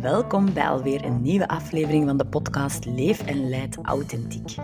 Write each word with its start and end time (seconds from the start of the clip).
Welkom 0.00 0.52
bij 0.52 0.68
alweer 0.68 1.04
een 1.04 1.22
nieuwe 1.22 1.48
aflevering 1.48 2.06
van 2.06 2.16
de 2.16 2.26
podcast 2.26 2.84
Leef 2.84 3.26
en 3.26 3.48
Leid 3.48 3.78
Authentiek. 3.82 4.54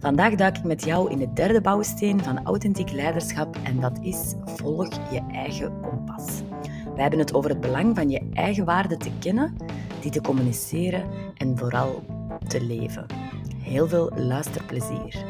Vandaag 0.00 0.34
duik 0.34 0.56
ik 0.56 0.64
met 0.64 0.84
jou 0.84 1.10
in 1.10 1.18
de 1.18 1.32
derde 1.32 1.60
bouwsteen 1.60 2.22
van 2.22 2.44
authentiek 2.44 2.90
leiderschap 2.90 3.56
en 3.64 3.80
dat 3.80 3.98
is 4.02 4.34
volg 4.44 4.88
je 5.12 5.22
eigen 5.32 5.80
kompas. 5.80 6.42
We 6.94 7.00
hebben 7.00 7.18
het 7.18 7.34
over 7.34 7.50
het 7.50 7.60
belang 7.60 7.96
van 7.96 8.10
je 8.10 8.28
eigen 8.32 8.64
waarden 8.64 8.98
te 8.98 9.10
kennen, 9.18 9.56
die 10.00 10.10
te 10.10 10.20
communiceren 10.20 11.04
en 11.36 11.58
vooral 11.58 12.04
te 12.48 12.64
leven. 12.64 13.06
Heel 13.56 13.88
veel 13.88 14.10
luisterplezier. 14.16 15.24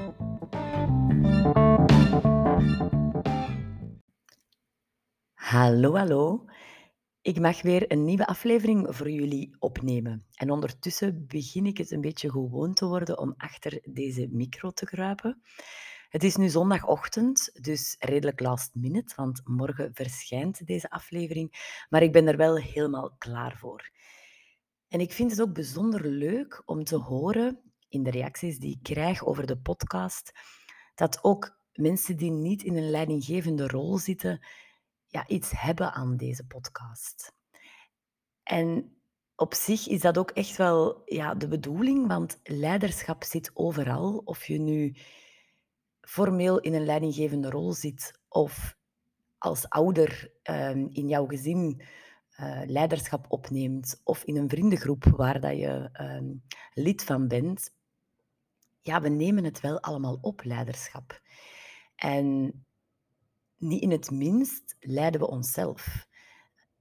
Hallo, 5.34 5.96
hallo. 5.96 6.44
Ik 7.22 7.40
mag 7.40 7.62
weer 7.62 7.92
een 7.92 8.04
nieuwe 8.04 8.26
aflevering 8.26 8.96
voor 8.96 9.10
jullie 9.10 9.56
opnemen. 9.58 10.26
En 10.34 10.50
ondertussen 10.50 11.26
begin 11.26 11.66
ik 11.66 11.78
het 11.78 11.90
een 11.90 12.00
beetje 12.00 12.30
gewoon 12.30 12.74
te 12.74 12.86
worden 12.86 13.18
om 13.18 13.34
achter 13.36 13.80
deze 13.84 14.28
micro 14.30 14.70
te 14.70 14.84
kruipen. 14.84 15.42
Het 16.08 16.24
is 16.24 16.36
nu 16.36 16.48
zondagochtend, 16.48 17.50
dus 17.64 17.96
redelijk 17.98 18.40
last 18.40 18.74
minute, 18.74 19.14
want 19.16 19.40
morgen 19.44 19.90
verschijnt 19.94 20.66
deze 20.66 20.90
aflevering. 20.90 21.76
Maar 21.88 22.02
ik 22.02 22.12
ben 22.12 22.26
er 22.26 22.36
wel 22.36 22.56
helemaal 22.56 23.14
klaar 23.18 23.56
voor. 23.56 23.90
En 24.88 25.00
ik 25.00 25.12
vind 25.12 25.30
het 25.30 25.40
ook 25.40 25.54
bijzonder 25.54 26.06
leuk 26.06 26.62
om 26.64 26.84
te 26.84 26.96
horen 26.96 27.60
in 27.88 28.02
de 28.02 28.10
reacties 28.10 28.58
die 28.58 28.74
ik 28.74 28.82
krijg 28.82 29.24
over 29.24 29.46
de 29.46 29.58
podcast, 29.58 30.32
dat 30.94 31.24
ook 31.24 31.58
mensen 31.72 32.16
die 32.16 32.30
niet 32.30 32.62
in 32.62 32.76
een 32.76 32.90
leidinggevende 32.90 33.66
rol 33.66 33.98
zitten, 33.98 34.40
ja, 35.10 35.26
iets 35.26 35.50
hebben 35.54 35.92
aan 35.92 36.16
deze 36.16 36.46
podcast. 36.46 37.34
En 38.42 38.96
op 39.36 39.54
zich 39.54 39.88
is 39.88 40.00
dat 40.00 40.18
ook 40.18 40.30
echt 40.30 40.56
wel 40.56 41.02
ja, 41.04 41.34
de 41.34 41.48
bedoeling, 41.48 42.06
want 42.08 42.40
leiderschap 42.42 43.24
zit 43.24 43.50
overal. 43.54 44.22
Of 44.24 44.46
je 44.46 44.58
nu 44.58 44.96
formeel 46.00 46.60
in 46.60 46.74
een 46.74 46.84
leidinggevende 46.84 47.50
rol 47.50 47.72
zit 47.72 48.20
of 48.28 48.76
als 49.38 49.68
ouder 49.68 50.32
ehm, 50.42 50.86
in 50.90 51.08
jouw 51.08 51.26
gezin 51.26 51.82
uh, 52.40 52.62
leiderschap 52.66 53.26
opneemt 53.28 54.00
of 54.04 54.24
in 54.24 54.36
een 54.36 54.48
vriendengroep 54.48 55.04
waar 55.04 55.40
dat 55.40 55.56
je 55.56 55.88
ehm, 55.92 56.34
lid 56.74 57.04
van 57.04 57.28
bent. 57.28 57.70
Ja, 58.80 59.00
we 59.00 59.08
nemen 59.08 59.44
het 59.44 59.60
wel 59.60 59.80
allemaal 59.80 60.18
op, 60.20 60.44
leiderschap. 60.44 61.20
En 61.94 62.54
niet 63.60 63.82
in 63.82 63.90
het 63.90 64.10
minst 64.10 64.76
leiden 64.80 65.20
we 65.20 65.28
onszelf. 65.28 66.08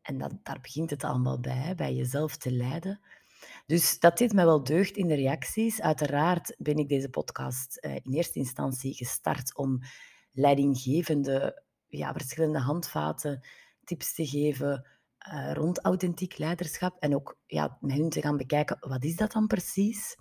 En 0.02 0.17
daar 0.17 0.59
begint 0.61 0.89
het 0.89 1.03
allemaal 1.03 1.39
bij, 1.39 1.75
bij 1.75 1.94
jezelf 1.94 2.38
te 2.38 2.52
leiden. 2.52 2.99
Dus 3.66 3.99
dat 3.99 4.17
deed 4.17 4.33
mij 4.33 4.45
wel 4.45 4.63
deugd 4.63 4.97
in 4.97 5.08
de 5.08 5.16
reacties. 5.16 5.81
Uiteraard 5.81 6.55
ben 6.58 6.77
ik 6.77 6.89
deze 6.89 7.09
podcast 7.09 7.77
eh, 7.77 7.95
in 7.95 8.13
eerste 8.13 8.39
instantie 8.39 8.94
gestart 8.94 9.58
om 9.58 9.80
leidinggevende, 10.31 11.63
ja, 11.88 12.13
verschillende 12.13 12.59
handvaten, 12.59 13.47
tips 13.83 14.14
te 14.14 14.27
geven 14.27 14.88
uh, 15.27 15.53
rond 15.53 15.80
authentiek 15.80 16.38
leiderschap. 16.38 16.99
En 16.99 17.16
ook 17.16 17.38
ja, 17.45 17.77
met 17.81 17.97
hun 17.97 18.09
te 18.09 18.21
gaan 18.21 18.38
bekijken, 18.38 18.77
wat 18.80 19.03
is 19.03 19.16
dat 19.16 19.31
dan 19.31 19.47
precies? 19.47 20.16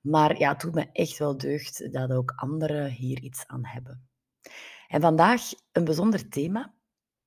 Maar 0.00 0.38
ja, 0.38 0.52
het 0.52 0.60
doet 0.60 0.74
me 0.74 0.88
echt 0.92 1.18
wel 1.18 1.36
deugd 1.36 1.92
dat 1.92 2.12
ook 2.12 2.32
anderen 2.36 2.90
hier 2.90 3.20
iets 3.20 3.46
aan 3.46 3.66
hebben. 3.66 4.08
En 4.90 5.00
vandaag 5.00 5.42
een 5.72 5.84
bijzonder 5.84 6.28
thema, 6.28 6.74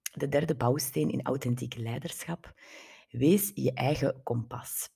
de 0.01 0.29
derde 0.29 0.55
bouwsteen 0.55 1.09
in 1.09 1.21
authentiek 1.21 1.75
leiderschap. 1.75 2.53
Wees 3.09 3.51
je 3.53 3.73
eigen 3.73 4.23
kompas. 4.23 4.89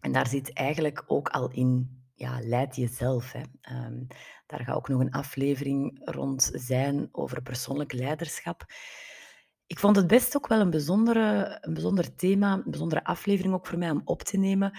En 0.00 0.12
daar 0.12 0.26
zit 0.26 0.52
eigenlijk 0.52 1.04
ook 1.06 1.28
al 1.28 1.50
in, 1.50 2.02
ja, 2.14 2.38
leid 2.42 2.76
jezelf. 2.76 3.32
Hè. 3.32 3.40
Um, 3.86 4.06
daar 4.46 4.64
gaat 4.64 4.76
ook 4.76 4.88
nog 4.88 5.00
een 5.00 5.10
aflevering 5.10 6.00
rond 6.04 6.50
zijn 6.52 7.08
over 7.12 7.42
persoonlijk 7.42 7.92
leiderschap. 7.92 8.64
Ik 9.66 9.78
vond 9.78 9.96
het 9.96 10.06
best 10.06 10.36
ook 10.36 10.46
wel 10.46 10.60
een, 10.60 10.70
bijzondere, 10.70 11.58
een 11.60 11.72
bijzonder 11.72 12.14
thema, 12.14 12.52
een 12.52 12.70
bijzondere 12.70 13.04
aflevering 13.04 13.54
ook 13.54 13.66
voor 13.66 13.78
mij 13.78 13.90
om 13.90 14.02
op 14.04 14.22
te 14.22 14.36
nemen, 14.36 14.78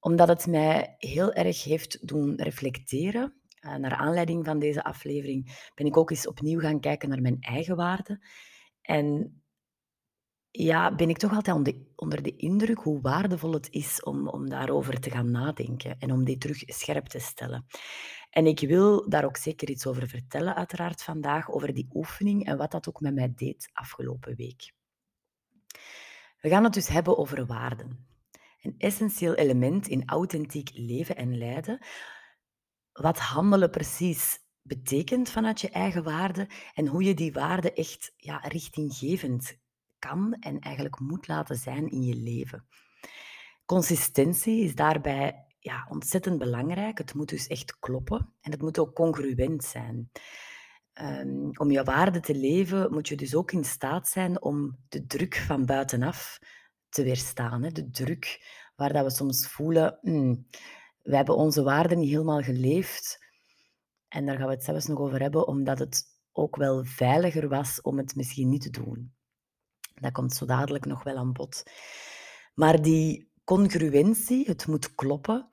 omdat 0.00 0.28
het 0.28 0.46
mij 0.46 0.94
heel 0.98 1.32
erg 1.32 1.64
heeft 1.64 2.08
doen 2.08 2.34
reflecteren 2.36 3.37
uh, 3.60 3.74
naar 3.74 3.94
aanleiding 3.94 4.44
van 4.44 4.58
deze 4.58 4.84
aflevering 4.84 5.70
ben 5.74 5.86
ik 5.86 5.96
ook 5.96 6.10
eens 6.10 6.26
opnieuw 6.26 6.60
gaan 6.60 6.80
kijken 6.80 7.08
naar 7.08 7.20
mijn 7.20 7.40
eigen 7.40 7.76
waarden. 7.76 8.26
En 8.82 9.40
ja, 10.50 10.94
ben 10.94 11.08
ik 11.08 11.18
toch 11.18 11.34
altijd 11.34 11.56
onder 11.56 11.72
de, 11.72 11.92
onder 11.94 12.22
de 12.22 12.36
indruk 12.36 12.78
hoe 12.78 13.00
waardevol 13.00 13.52
het 13.52 13.68
is 13.70 14.02
om, 14.02 14.28
om 14.28 14.48
daarover 14.48 15.00
te 15.00 15.10
gaan 15.10 15.30
nadenken 15.30 15.98
en 15.98 16.12
om 16.12 16.24
die 16.24 16.38
terug 16.38 16.62
scherp 16.66 17.06
te 17.06 17.18
stellen. 17.18 17.66
En 18.30 18.46
ik 18.46 18.60
wil 18.60 19.08
daar 19.08 19.24
ook 19.24 19.36
zeker 19.36 19.70
iets 19.70 19.86
over 19.86 20.08
vertellen, 20.08 20.54
uiteraard 20.54 21.02
vandaag, 21.02 21.50
over 21.50 21.74
die 21.74 21.88
oefening 21.92 22.46
en 22.46 22.56
wat 22.56 22.70
dat 22.70 22.88
ook 22.88 23.00
met 23.00 23.14
mij 23.14 23.32
deed 23.34 23.70
afgelopen 23.72 24.36
week. 24.36 24.72
We 26.40 26.48
gaan 26.48 26.64
het 26.64 26.74
dus 26.74 26.88
hebben 26.88 27.18
over 27.18 27.46
waarden. 27.46 28.06
Een 28.62 28.74
essentieel 28.78 29.34
element 29.34 29.88
in 29.88 30.08
authentiek 30.08 30.70
leven 30.74 31.16
en 31.16 31.38
leiden, 31.38 31.86
wat 33.00 33.18
handelen 33.18 33.70
precies 33.70 34.38
betekent 34.62 35.30
vanuit 35.30 35.60
je 35.60 35.70
eigen 35.70 36.02
waarde 36.02 36.48
en 36.74 36.86
hoe 36.86 37.02
je 37.02 37.14
die 37.14 37.32
waarde 37.32 37.72
echt 37.72 38.12
ja, 38.16 38.36
richtinggevend 38.36 39.58
kan 39.98 40.32
en 40.40 40.58
eigenlijk 40.58 41.00
moet 41.00 41.28
laten 41.28 41.56
zijn 41.56 41.90
in 41.90 42.02
je 42.02 42.14
leven. 42.14 42.66
Consistentie 43.64 44.64
is 44.64 44.74
daarbij 44.74 45.46
ja, 45.58 45.86
ontzettend 45.90 46.38
belangrijk. 46.38 46.98
Het 46.98 47.14
moet 47.14 47.28
dus 47.28 47.46
echt 47.46 47.78
kloppen 47.78 48.34
en 48.40 48.50
het 48.50 48.62
moet 48.62 48.78
ook 48.78 48.94
congruent 48.94 49.64
zijn. 49.64 50.10
Um, 51.00 51.50
om 51.58 51.70
je 51.70 51.84
waarde 51.84 52.20
te 52.20 52.34
leven 52.34 52.92
moet 52.92 53.08
je 53.08 53.16
dus 53.16 53.34
ook 53.34 53.52
in 53.52 53.64
staat 53.64 54.08
zijn 54.08 54.42
om 54.42 54.78
de 54.88 55.06
druk 55.06 55.36
van 55.36 55.66
buitenaf 55.66 56.38
te 56.88 57.02
weerstaan. 57.02 57.62
Hè? 57.62 57.70
De 57.70 57.90
druk 57.90 58.46
waar 58.76 58.92
dat 58.92 59.04
we 59.04 59.10
soms 59.10 59.48
voelen, 59.48 59.98
hmm, 60.00 60.46
we 61.08 61.16
hebben 61.16 61.36
onze 61.36 61.62
waarden 61.62 61.98
niet 61.98 62.10
helemaal 62.10 62.42
geleefd. 62.42 63.26
En 64.08 64.26
daar 64.26 64.36
gaan 64.36 64.46
we 64.46 64.54
het 64.54 64.64
zelfs 64.64 64.86
nog 64.86 64.98
over 64.98 65.20
hebben, 65.20 65.46
omdat 65.46 65.78
het 65.78 66.04
ook 66.32 66.56
wel 66.56 66.84
veiliger 66.84 67.48
was 67.48 67.80
om 67.80 67.98
het 67.98 68.14
misschien 68.16 68.48
niet 68.48 68.62
te 68.62 68.70
doen. 68.70 69.14
Dat 69.94 70.12
komt 70.12 70.34
zo 70.34 70.46
dadelijk 70.46 70.84
nog 70.84 71.02
wel 71.02 71.16
aan 71.16 71.32
bod. 71.32 71.62
Maar 72.54 72.82
die 72.82 73.30
congruentie, 73.44 74.46
het 74.46 74.66
moet 74.66 74.94
kloppen, 74.94 75.50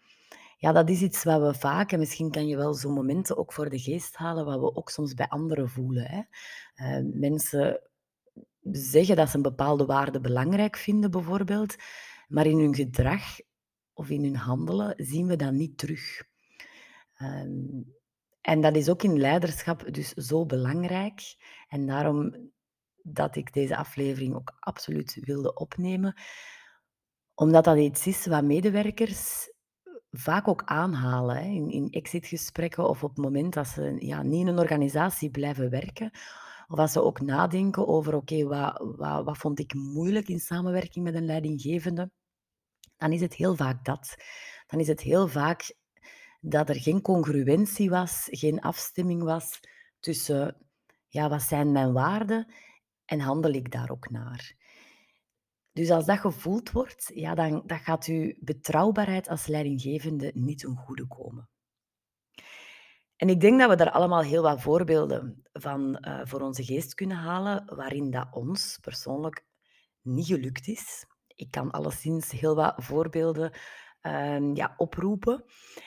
ja, 0.58 0.72
dat 0.72 0.90
is 0.90 1.02
iets 1.02 1.24
wat 1.24 1.42
we 1.42 1.60
vaak, 1.60 1.92
en 1.92 2.00
misschien 2.00 2.32
kan 2.32 2.48
je 2.48 2.58
wel 2.58 2.74
zo'n 2.74 2.94
momenten 2.94 3.38
ook 3.38 3.54
voor 3.54 3.70
de 3.70 3.80
geest 3.80 4.16
halen, 4.16 4.46
wat 4.46 4.60
we 4.60 4.76
ook 4.76 4.90
soms 4.90 5.14
bij 5.14 5.28
anderen 5.28 5.70
voelen. 5.70 6.06
Hè. 6.06 6.22
Uh, 6.98 7.14
mensen 7.14 7.82
zeggen 8.72 9.16
dat 9.16 9.30
ze 9.30 9.36
een 9.36 9.42
bepaalde 9.42 9.86
waarde 9.86 10.20
belangrijk 10.20 10.78
vinden, 10.78 11.12
bijvoorbeeld, 11.12 11.76
maar 12.28 12.46
in 12.46 12.60
hun 12.60 12.76
gedrag 12.76 13.22
of 13.96 14.10
in 14.10 14.24
hun 14.24 14.36
handelen 14.36 14.94
zien 14.98 15.28
we 15.28 15.36
dat 15.36 15.52
niet 15.52 15.78
terug. 15.78 16.24
Ehm, 17.16 17.82
en 18.42 18.62
dat 18.62 18.76
is 18.76 18.90
ook 18.90 19.04
in 19.04 19.20
leiderschap 19.20 19.94
dus 19.94 20.14
zo 20.14 20.46
belangrijk. 20.46 21.36
En 21.68 21.88
daarom 21.88 22.52
dat 23.02 23.36
ik 23.36 23.54
deze 23.54 23.78
aflevering 23.78 24.36
ook 24.36 24.56
absoluut 24.60 25.18
wilde 25.22 25.54
opnemen. 25.54 26.14
Omdat 27.34 27.64
dat 27.64 27.78
iets 27.78 28.08
is 28.08 28.26
wat 28.26 28.44
medewerkers 28.44 29.52
vaak 30.12 30.48
ook 30.48 30.64
aanhalen. 30.66 31.44
In 31.72 31.90
exitgesprekken 31.90 32.90
of 32.90 33.04
op 33.04 33.10
het 33.10 33.26
moment 33.26 33.54
dat 33.54 33.68
ze 33.68 33.96
ja, 34.00 34.24
niet 34.24 34.42
in 34.42 34.48
een 34.48 34.60
organisatie 34.60 35.30
blijven 35.30 35.70
werken. 35.70 36.12
Of 36.68 36.80
als 36.80 36.92
ze 36.92 37.04
ook 37.04 37.22
nadenken 37.22 37.88
over, 37.88 38.16
oké, 38.16 38.44
wat, 38.44 38.82
wat, 38.96 39.24
wat 39.24 39.38
vond 39.38 39.60
ik 39.60 39.74
moeilijk 39.74 40.28
in 40.28 40.40
samenwerking 40.40 41.06
met 41.06 41.16
een 41.16 41.26
leidinggevende? 41.26 42.12
Dan 43.06 43.14
is 43.14 43.22
het 43.22 43.34
heel 43.34 43.56
vaak 43.56 43.86
dat. 43.86 44.16
Dan 44.68 44.80
is 44.80 44.88
het 44.88 45.02
heel 45.02 45.28
vaak 45.28 45.76
dat 46.42 46.70
er 46.70 46.76
geen 46.76 47.02
congruentie 47.02 47.90
was, 47.90 48.28
geen 48.32 48.62
afstemming 48.62 49.24
was 49.24 49.60
tussen 50.00 50.58
ja, 51.08 51.30
wat 51.30 51.42
zijn 51.42 51.72
mijn 51.72 51.94
waarden 51.94 52.54
en 53.06 53.20
handel 53.20 53.52
ik 53.52 53.72
daar 53.72 53.90
ook 53.90 54.10
naar. 54.10 54.56
Dus 55.72 55.90
als 55.90 56.06
dat 56.06 56.20
gevoeld 56.20 56.72
wordt, 56.72 57.12
ja, 57.14 57.36
dan, 57.36 57.64
dan 57.66 57.80
gaat 57.80 58.06
uw 58.06 58.34
betrouwbaarheid 58.40 59.30
als 59.30 59.48
leidinggevende 59.48 60.32
niet 60.34 60.60
ten 60.60 60.76
goede 60.76 61.08
komen. 61.08 61.50
En 63.16 63.30
ik 63.30 63.42
denk 63.42 63.60
dat 63.60 63.70
we 63.70 63.76
daar 63.76 63.92
allemaal 63.92 64.22
heel 64.22 64.42
wat 64.42 64.62
voorbeelden 64.62 65.44
van 65.54 65.98
uh, 66.02 66.22
voor 66.24 66.42
onze 66.42 66.64
geest 66.64 66.94
kunnen 66.94 67.18
halen, 67.18 67.76
waarin 67.76 68.12
dat 68.12 68.28
ons 68.32 68.78
persoonlijk 68.82 69.46
niet 70.02 70.26
gelukt 70.26 70.68
is 70.68 71.06
ik 71.36 71.52
kan 71.52 71.72
alleszins 71.72 72.32
heel 72.32 72.56
wat 72.56 72.74
voorbeelden 72.78 73.52
uh, 74.02 74.54
ja, 74.54 74.74
oproepen. 74.78 75.44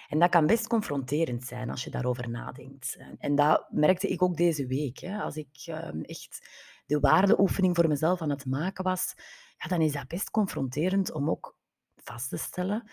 En 0.08 0.18
dat 0.18 0.30
kan 0.30 0.46
best 0.46 0.66
confronterend 0.66 1.44
zijn 1.44 1.70
als 1.70 1.84
je 1.84 1.90
daarover 1.90 2.30
nadenkt. 2.30 2.98
En 3.18 3.34
dat 3.34 3.66
merkte 3.70 4.08
ik 4.08 4.22
ook 4.22 4.36
deze 4.36 4.66
week. 4.66 4.98
Hè. 4.98 5.22
Als 5.22 5.36
ik 5.36 5.66
uh, 5.68 5.88
echt 6.02 6.48
de 6.86 7.00
waardeoefening 7.00 7.76
voor 7.76 7.88
mezelf 7.88 8.20
aan 8.22 8.30
het 8.30 8.46
maken 8.46 8.84
was, 8.84 9.14
ja, 9.56 9.68
dan 9.68 9.80
is 9.80 9.92
dat 9.92 10.08
best 10.08 10.30
confronterend 10.30 11.12
om 11.12 11.30
ook 11.30 11.56
vast 11.96 12.28
te 12.28 12.36
stellen 12.36 12.90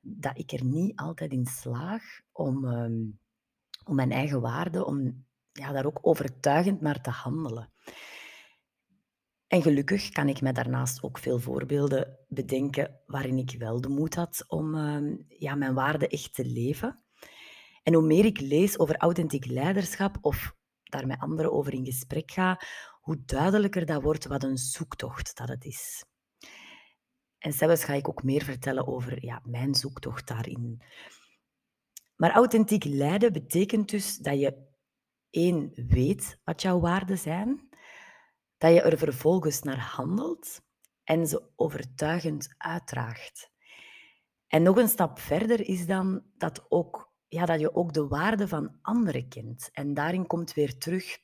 dat 0.00 0.38
ik 0.38 0.52
er 0.52 0.64
niet 0.64 0.96
altijd 0.96 1.32
in 1.32 1.46
slaag 1.46 2.02
om, 2.32 2.64
ehm, 2.64 3.02
om 3.84 3.94
mijn 3.94 4.12
eigen 4.12 4.40
waarde, 4.40 4.84
om 4.84 5.26
ja, 5.52 5.72
daar 5.72 5.86
ook 5.86 5.98
overtuigend 6.02 6.80
naar 6.80 7.00
te 7.00 7.10
handelen. 7.10 7.72
En 9.48 9.62
gelukkig 9.62 10.08
kan 10.08 10.28
ik 10.28 10.40
me 10.40 10.52
daarnaast 10.52 11.02
ook 11.02 11.18
veel 11.18 11.38
voorbeelden 11.38 12.18
bedenken 12.28 13.00
waarin 13.06 13.38
ik 13.38 13.54
wel 13.58 13.80
de 13.80 13.88
moed 13.88 14.14
had 14.14 14.44
om 14.46 14.74
ehm, 14.74 15.16
ja, 15.28 15.54
mijn 15.54 15.74
waarde 15.74 16.08
echt 16.08 16.34
te 16.34 16.44
leven. 16.44 17.02
En 17.82 17.94
hoe 17.94 18.06
meer 18.06 18.24
ik 18.24 18.40
lees 18.40 18.78
over 18.78 18.96
authentiek 18.96 19.46
leiderschap 19.46 20.16
of 20.20 20.56
daar 20.82 21.06
met 21.06 21.20
anderen 21.20 21.52
over 21.52 21.72
in 21.72 21.84
gesprek 21.84 22.30
ga, 22.30 22.60
hoe 23.00 23.24
duidelijker 23.24 23.86
dat 23.86 24.02
wordt 24.02 24.26
wat 24.26 24.42
een 24.42 24.56
zoektocht 24.56 25.36
dat 25.36 25.48
het 25.48 25.64
is. 25.64 26.04
En 27.38 27.52
zelfs 27.52 27.84
ga 27.84 27.94
ik 27.94 28.08
ook 28.08 28.22
meer 28.22 28.42
vertellen 28.42 28.86
over 28.86 29.24
ja, 29.24 29.42
mijn 29.44 29.74
zoektocht 29.74 30.26
daarin. 30.26 30.82
Maar 32.16 32.30
authentiek 32.30 32.84
leiden 32.84 33.32
betekent 33.32 33.90
dus 33.90 34.16
dat 34.16 34.40
je 34.40 34.66
één 35.30 35.72
weet 35.74 36.40
wat 36.44 36.62
jouw 36.62 36.80
waarden 36.80 37.18
zijn, 37.18 37.67
dat 38.58 38.72
je 38.72 38.82
er 38.82 38.98
vervolgens 38.98 39.62
naar 39.62 39.80
handelt 39.80 40.60
en 41.04 41.26
ze 41.26 41.42
overtuigend 41.56 42.54
uitdraagt. 42.56 43.50
En 44.46 44.62
nog 44.62 44.76
een 44.76 44.88
stap 44.88 45.18
verder 45.18 45.68
is 45.68 45.86
dan 45.86 46.22
dat, 46.36 46.66
ook, 46.68 47.12
ja, 47.28 47.44
dat 47.44 47.60
je 47.60 47.74
ook 47.74 47.92
de 47.92 48.06
waarden 48.06 48.48
van 48.48 48.78
anderen 48.82 49.28
kent. 49.28 49.68
En 49.72 49.94
daarin 49.94 50.26
komt 50.26 50.54
weer 50.54 50.78
terug. 50.78 51.18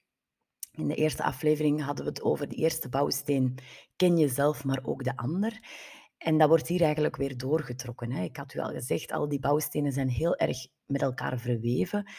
In 0.70 0.88
de 0.88 0.94
eerste 0.94 1.22
aflevering 1.22 1.82
hadden 1.82 2.04
we 2.04 2.10
het 2.10 2.22
over 2.22 2.48
de 2.48 2.54
eerste 2.54 2.88
bouwsteen. 2.88 3.58
Ken 3.96 4.18
jezelf, 4.18 4.64
maar 4.64 4.80
ook 4.82 5.04
de 5.04 5.16
ander. 5.16 5.60
En 6.18 6.38
dat 6.38 6.48
wordt 6.48 6.68
hier 6.68 6.82
eigenlijk 6.82 7.16
weer 7.16 7.36
doorgetrokken. 7.36 8.12
Hè. 8.12 8.22
Ik 8.22 8.36
had 8.36 8.54
u 8.54 8.58
al 8.58 8.70
gezegd, 8.70 9.12
al 9.12 9.28
die 9.28 9.40
bouwstenen 9.40 9.92
zijn 9.92 10.08
heel 10.08 10.36
erg 10.36 10.66
met 10.86 11.02
elkaar 11.02 11.38
verweven. 11.38 12.10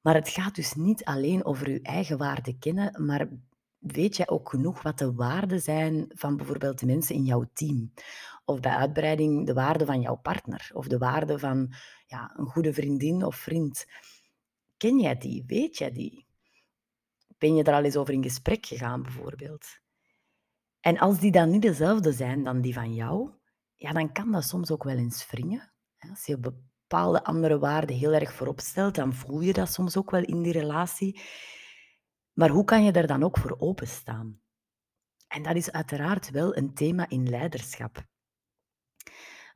Maar 0.00 0.14
het 0.14 0.28
gaat 0.28 0.54
dus 0.54 0.74
niet 0.74 1.04
alleen 1.04 1.44
over 1.44 1.66
uw 1.66 1.78
eigen 1.82 2.18
waarden 2.18 2.58
kennen, 2.58 3.06
maar 3.06 3.28
weet 3.80 4.16
jij 4.16 4.28
ook 4.28 4.48
genoeg 4.48 4.82
wat 4.82 4.98
de 4.98 5.14
waarden 5.14 5.60
zijn 5.60 6.10
van 6.14 6.36
bijvoorbeeld 6.36 6.78
de 6.78 6.86
mensen 6.86 7.14
in 7.14 7.24
jouw 7.24 7.50
team? 7.52 7.92
Of 8.44 8.60
bij 8.60 8.72
uitbreiding 8.72 9.46
de 9.46 9.52
waarden 9.52 9.86
van 9.86 10.00
jouw 10.00 10.16
partner 10.16 10.70
of 10.72 10.86
de 10.86 10.98
waarden 10.98 11.40
van 11.40 11.74
ja, 12.06 12.34
een 12.36 12.46
goede 12.46 12.72
vriendin 12.72 13.24
of 13.24 13.36
vriend. 13.36 13.86
Ken 14.76 15.00
jij 15.00 15.16
die? 15.16 15.44
Weet 15.46 15.78
jij 15.78 15.92
die? 15.92 16.26
Ben 17.38 17.54
je 17.54 17.62
er 17.62 17.74
al 17.74 17.84
eens 17.84 17.96
over 17.96 18.14
in 18.14 18.22
gesprek 18.22 18.66
gegaan 18.66 19.02
bijvoorbeeld? 19.02 19.66
En 20.80 20.98
als 20.98 21.18
die 21.18 21.32
dan 21.32 21.50
niet 21.50 21.62
dezelfde 21.62 22.12
zijn 22.12 22.44
dan 22.44 22.60
die 22.60 22.74
van 22.74 22.94
jou, 22.94 23.30
ja, 23.74 23.92
dan 23.92 24.12
kan 24.12 24.32
dat 24.32 24.44
soms 24.44 24.70
ook 24.70 24.84
wel 24.84 24.96
eens 24.96 25.30
wringen. 25.30 25.72
Als 26.10 26.26
je 26.26 26.38
bepaalde 26.38 27.24
andere 27.24 27.58
waarden 27.58 27.96
heel 27.96 28.12
erg 28.12 28.32
voorop 28.32 28.60
stelt, 28.60 28.94
dan 28.94 29.14
voel 29.14 29.40
je 29.40 29.52
dat 29.52 29.72
soms 29.72 29.96
ook 29.96 30.10
wel 30.10 30.22
in 30.22 30.42
die 30.42 30.52
relatie. 30.52 31.20
Maar 32.40 32.50
hoe 32.50 32.64
kan 32.64 32.84
je 32.84 32.92
daar 32.92 33.06
dan 33.06 33.22
ook 33.22 33.38
voor 33.38 33.56
openstaan? 33.58 34.40
En 35.28 35.42
dat 35.42 35.56
is 35.56 35.72
uiteraard 35.72 36.30
wel 36.30 36.56
een 36.56 36.74
thema 36.74 37.08
in 37.08 37.28
leiderschap. 37.28 38.04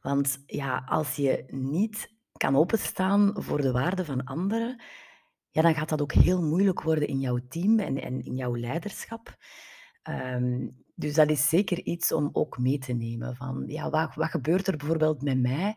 Want 0.00 0.42
ja, 0.46 0.84
als 0.86 1.16
je 1.16 1.44
niet 1.48 2.12
kan 2.32 2.56
openstaan 2.56 3.32
voor 3.36 3.60
de 3.60 3.72
waarden 3.72 4.04
van 4.04 4.24
anderen, 4.24 4.82
ja, 5.50 5.62
dan 5.62 5.74
gaat 5.74 5.88
dat 5.88 6.02
ook 6.02 6.12
heel 6.12 6.42
moeilijk 6.42 6.82
worden 6.82 7.08
in 7.08 7.20
jouw 7.20 7.38
team 7.48 7.78
en, 7.78 7.96
in 8.24 8.36
jouw 8.36 8.56
leiderschap. 8.56 9.36
Ehm, 10.02 10.68
dus 10.94 11.14
dat 11.14 11.30
is 11.30 11.48
zeker 11.48 11.82
iets 11.82 12.12
om 12.12 12.30
ook 12.32 12.58
mee 12.58 12.78
te 12.78 12.92
nemen. 12.92 13.36
Van, 13.36 13.64
ja, 13.66 13.90
wat, 13.90 14.14
wat 14.14 14.30
gebeurt 14.30 14.66
er 14.66 14.76
bijvoorbeeld 14.76 15.22
met 15.22 15.40
mij 15.40 15.76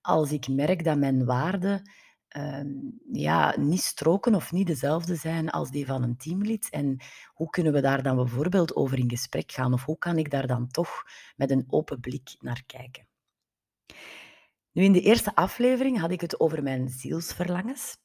als 0.00 0.32
ik 0.32 0.48
merk 0.48 0.84
dat 0.84 0.98
mijn 0.98 1.24
waarden 1.24 1.90
ehm, 2.38 2.68
ja, 3.12 3.54
niet 3.58 3.82
stroken 3.82 4.34
of 4.34 4.52
niet 4.52 4.66
dezelfde 4.66 5.14
zijn 5.14 5.50
als 5.50 5.70
die 5.70 5.86
van 5.86 6.02
een 6.02 6.16
teamlid? 6.16 6.70
En 6.70 6.98
hoe 7.32 7.50
kunnen 7.50 7.72
we 7.72 7.80
daar 7.80 8.02
dan 8.02 8.16
bijvoorbeeld 8.16 8.76
over 8.76 8.98
in 8.98 9.10
gesprek 9.10 9.52
gaan? 9.52 9.72
Of 9.72 9.84
hoe 9.84 9.98
kan 9.98 10.18
ik 10.18 10.30
daar 10.30 10.46
dan 10.46 10.68
toch 10.68 11.02
met 11.36 11.50
een 11.50 11.64
open 11.68 12.00
blik 12.00 12.36
naar 12.38 12.62
kijken? 12.66 13.06
Nu, 14.72 14.84
in 14.84 14.92
de 14.92 15.00
eerste 15.00 15.34
aflevering 15.34 15.98
had 15.98 16.10
ik 16.10 16.20
het 16.20 16.40
over 16.40 16.62
mijn 16.62 16.88
zielsverlangens. 16.88 17.96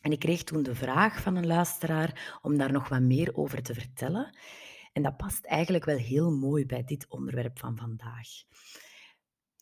En 0.00 0.12
ik 0.12 0.18
kreeg 0.18 0.42
toen 0.42 0.62
de 0.62 0.74
vraag 0.74 1.20
van 1.20 1.36
een 1.36 1.46
luisteraar 1.46 2.38
om 2.42 2.58
daar 2.58 2.72
nog 2.72 2.88
wat 2.88 3.00
meer 3.00 3.36
over 3.36 3.62
te 3.62 3.74
vertellen. 3.74 4.36
En 4.92 5.02
dat 5.02 5.16
past 5.16 5.44
eigenlijk 5.44 5.84
wel 5.84 5.96
heel 5.96 6.30
mooi 6.30 6.66
bij 6.66 6.84
dit 6.84 7.06
onderwerp 7.08 7.58
van 7.58 7.76
vandaag. 7.76 8.28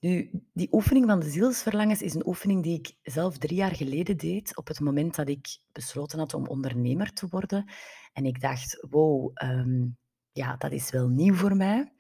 Nu, 0.00 0.30
die 0.52 0.72
oefening 0.72 1.06
van 1.06 1.20
de 1.20 1.30
zielsverlangens 1.30 2.02
is 2.02 2.14
een 2.14 2.26
oefening 2.26 2.62
die 2.62 2.78
ik 2.78 2.96
zelf 3.02 3.38
drie 3.38 3.56
jaar 3.56 3.74
geleden 3.74 4.16
deed, 4.16 4.56
op 4.56 4.68
het 4.68 4.80
moment 4.80 5.14
dat 5.14 5.28
ik 5.28 5.58
besloten 5.72 6.18
had 6.18 6.34
om 6.34 6.46
ondernemer 6.46 7.12
te 7.12 7.26
worden. 7.28 7.70
En 8.12 8.24
ik 8.24 8.40
dacht, 8.40 8.86
wow, 8.90 9.30
ehm, 9.34 9.86
ja, 10.32 10.56
dat 10.56 10.72
is 10.72 10.90
wel 10.90 11.08
nieuw 11.08 11.34
voor 11.34 11.56
mij. 11.56 11.92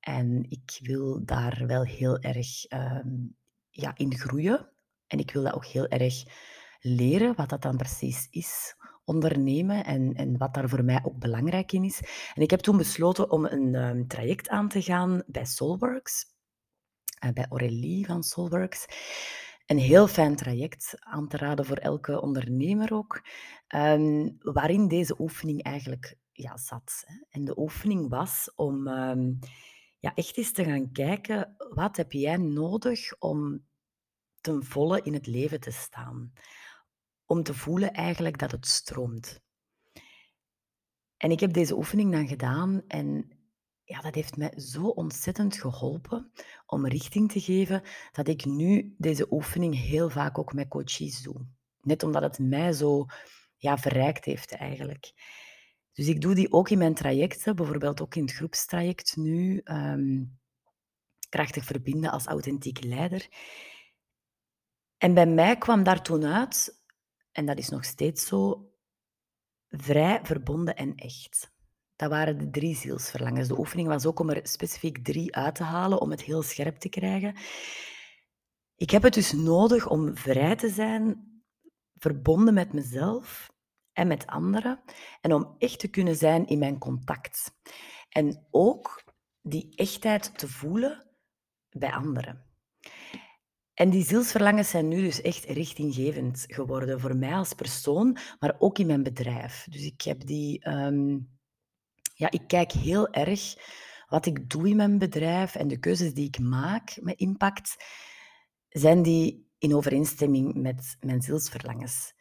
En 0.00 0.46
ik 0.48 0.78
wil 0.82 1.24
daar 1.24 1.66
wel 1.66 1.84
heel 1.84 2.18
erg 2.18 2.64
ehm, 2.64 3.08
ja, 3.70 3.92
in 3.96 4.16
groeien. 4.16 4.68
En 5.06 5.18
ik 5.18 5.30
wil 5.30 5.42
dat 5.42 5.54
ook 5.54 5.66
heel 5.66 5.86
erg 5.86 6.24
leren, 6.80 7.34
wat 7.34 7.48
dat 7.48 7.62
dan 7.62 7.76
precies 7.76 8.28
is 8.30 8.76
ondernemen 9.04 9.84
en, 9.84 10.14
en 10.14 10.38
wat 10.38 10.54
daar 10.54 10.68
voor 10.68 10.84
mij 10.84 11.00
ook 11.02 11.18
belangrijk 11.18 11.72
in 11.72 11.84
is. 11.84 12.00
En 12.34 12.42
ik 12.42 12.50
heb 12.50 12.60
toen 12.60 12.76
besloten 12.76 13.30
om 13.30 13.44
een 13.44 13.74
um, 13.74 14.08
traject 14.08 14.48
aan 14.48 14.68
te 14.68 14.82
gaan 14.82 15.22
bij 15.26 15.44
Soulworks, 15.44 16.31
bij 17.32 17.46
Aurélie 17.48 18.06
van 18.06 18.22
Soulworks. 18.22 18.86
Een 19.66 19.78
heel 19.78 20.08
fijn 20.08 20.36
traject 20.36 20.96
aan 20.98 21.28
te 21.28 21.36
raden 21.36 21.64
voor 21.64 21.76
elke 21.76 22.20
ondernemer 22.20 22.94
ook, 22.94 23.22
um, 23.74 24.36
waarin 24.38 24.88
deze 24.88 25.20
oefening 25.20 25.62
eigenlijk 25.62 26.16
ja, 26.32 26.56
zat. 26.56 27.04
En 27.30 27.44
de 27.44 27.58
oefening 27.58 28.08
was 28.08 28.52
om 28.54 28.88
um, 28.88 29.38
ja, 29.98 30.14
echt 30.14 30.36
eens 30.36 30.52
te 30.52 30.64
gaan 30.64 30.92
kijken, 30.92 31.54
wat 31.74 31.96
heb 31.96 32.12
jij 32.12 32.36
nodig 32.36 33.18
om 33.18 33.66
ten 34.40 34.64
volle 34.64 35.00
in 35.02 35.14
het 35.14 35.26
leven 35.26 35.60
te 35.60 35.70
staan? 35.70 36.32
om 37.32 37.42
te 37.42 37.54
voelen 37.54 37.92
eigenlijk 37.92 38.38
dat 38.38 38.50
het 38.50 38.66
stroomt. 38.66 39.40
En 41.16 41.30
ik 41.30 41.40
heb 41.40 41.52
deze 41.52 41.76
oefening 41.76 42.12
dan 42.12 42.28
gedaan 42.28 42.82
en 42.86 43.28
ja, 43.84 44.00
dat 44.00 44.14
heeft 44.14 44.36
mij 44.36 44.60
zo 44.60 44.86
ontzettend 44.86 45.56
geholpen 45.56 46.32
om 46.66 46.86
richting 46.86 47.32
te 47.32 47.40
geven 47.40 47.82
dat 48.12 48.28
ik 48.28 48.44
nu 48.44 48.94
deze 48.98 49.26
oefening 49.30 49.74
heel 49.74 50.10
vaak 50.10 50.38
ook 50.38 50.52
met 50.52 50.68
coaches 50.68 51.22
doe. 51.22 51.46
Net 51.80 52.02
omdat 52.02 52.22
het 52.22 52.38
mij 52.38 52.72
zo 52.72 53.06
ja, 53.56 53.78
verrijkt 53.78 54.24
heeft 54.24 54.52
eigenlijk. 54.52 55.12
Dus 55.92 56.06
ik 56.06 56.20
doe 56.20 56.34
die 56.34 56.52
ook 56.52 56.70
in 56.70 56.78
mijn 56.78 56.94
trajecten, 56.94 57.56
bijvoorbeeld 57.56 58.00
ook 58.00 58.14
in 58.14 58.22
het 58.22 58.32
groepstraject 58.32 59.16
nu, 59.16 59.60
um, 59.64 60.38
krachtig 61.28 61.64
verbinden 61.64 62.10
als 62.10 62.26
authentiek 62.26 62.84
leider. 62.84 63.28
En 64.98 65.14
bij 65.14 65.26
mij 65.26 65.58
kwam 65.58 65.82
daar 65.82 66.02
toen 66.02 66.24
uit 66.24 66.80
en 67.32 67.46
dat 67.46 67.58
is 67.58 67.68
nog 67.68 67.84
steeds 67.84 68.26
zo, 68.26 68.70
vrij, 69.68 70.20
verbonden 70.22 70.76
en 70.76 70.94
echt. 70.94 71.52
Dat 72.02 72.10
waren 72.10 72.38
de 72.38 72.50
drie 72.50 72.76
zielsverlangens. 72.76 73.48
De 73.48 73.58
oefening 73.58 73.88
was 73.88 74.06
ook 74.06 74.18
om 74.18 74.30
er 74.30 74.40
specifiek 74.42 75.04
drie 75.04 75.34
uit 75.36 75.54
te 75.54 75.62
halen, 75.62 76.00
om 76.00 76.10
het 76.10 76.22
heel 76.22 76.42
scherp 76.42 76.76
te 76.76 76.88
krijgen. 76.88 77.34
Ik 78.76 78.90
heb 78.90 79.02
het 79.02 79.14
dus 79.14 79.32
nodig 79.32 79.88
om 79.88 80.16
vrij 80.16 80.56
te 80.56 80.68
zijn, 80.68 81.26
verbonden 81.94 82.54
met 82.54 82.72
mezelf 82.72 83.52
en 83.92 84.06
met 84.06 84.26
anderen, 84.26 84.80
en 85.20 85.32
om 85.32 85.54
echt 85.58 85.78
te 85.78 85.88
kunnen 85.88 86.16
zijn 86.16 86.46
in 86.46 86.58
mijn 86.58 86.78
contact. 86.78 87.54
En 88.08 88.46
ook 88.50 89.04
die 89.42 89.72
echtheid 89.74 90.38
te 90.38 90.48
voelen 90.48 91.06
bij 91.70 91.92
anderen. 91.92 92.44
En 93.74 93.90
die 93.90 94.04
zielsverlangens 94.04 94.70
zijn 94.70 94.88
nu 94.88 95.02
dus 95.02 95.20
echt 95.20 95.44
richtinggevend 95.44 96.44
geworden 96.48 97.00
voor 97.00 97.16
mij 97.16 97.34
als 97.34 97.52
persoon, 97.52 98.16
maar 98.38 98.56
ook 98.58 98.78
in 98.78 98.86
mijn 98.86 99.02
bedrijf. 99.02 99.66
Dus 99.70 99.84
ik 99.84 100.02
heb 100.02 100.26
die, 100.26 100.60
ehm, 100.60 101.18
ja, 102.14 102.30
ik 102.30 102.42
kijk 102.46 102.72
heel 102.72 103.12
erg 103.12 103.54
wat 104.08 104.26
ik 104.26 104.50
doe 104.50 104.68
in 104.68 104.76
mijn 104.76 104.98
bedrijf 104.98 105.54
en 105.54 105.68
de 105.68 105.78
keuzes 105.78 106.14
die 106.14 106.26
ik 106.26 106.38
maak 106.38 106.98
met 107.00 107.18
impact, 107.18 107.84
zijn 108.68 109.02
die 109.02 109.46
in 109.58 109.74
overeenstemming 109.74 110.54
met 110.54 110.96
mijn 111.00 111.22
zielsverlangens. 111.22 112.12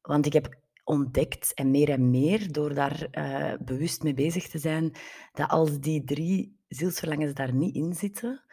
Want 0.00 0.26
ik 0.26 0.32
heb 0.32 0.58
ontdekt 0.84 1.54
en 1.54 1.70
meer 1.70 1.90
en 1.90 2.10
meer 2.10 2.52
door 2.52 2.74
daar 2.74 3.08
uh, 3.12 3.52
bewust 3.60 4.02
mee 4.02 4.14
bezig 4.14 4.48
te 4.48 4.58
zijn, 4.58 4.92
dat 5.32 5.48
als 5.48 5.80
die 5.80 6.04
drie 6.04 6.58
zielsverlangens 6.68 7.34
daar 7.34 7.54
niet 7.54 7.74
in 7.74 7.94
zitten, 7.94 8.44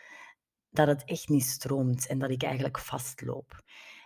dat 0.70 0.88
het 0.88 1.03
echt 1.05 1.29
niet 1.29 1.43
stroomt 1.43 2.08
en 2.08 2.20
dat 2.20 2.29
ik 2.29 2.43
eigenlijk 2.43 2.79
vastloop. 2.79 3.63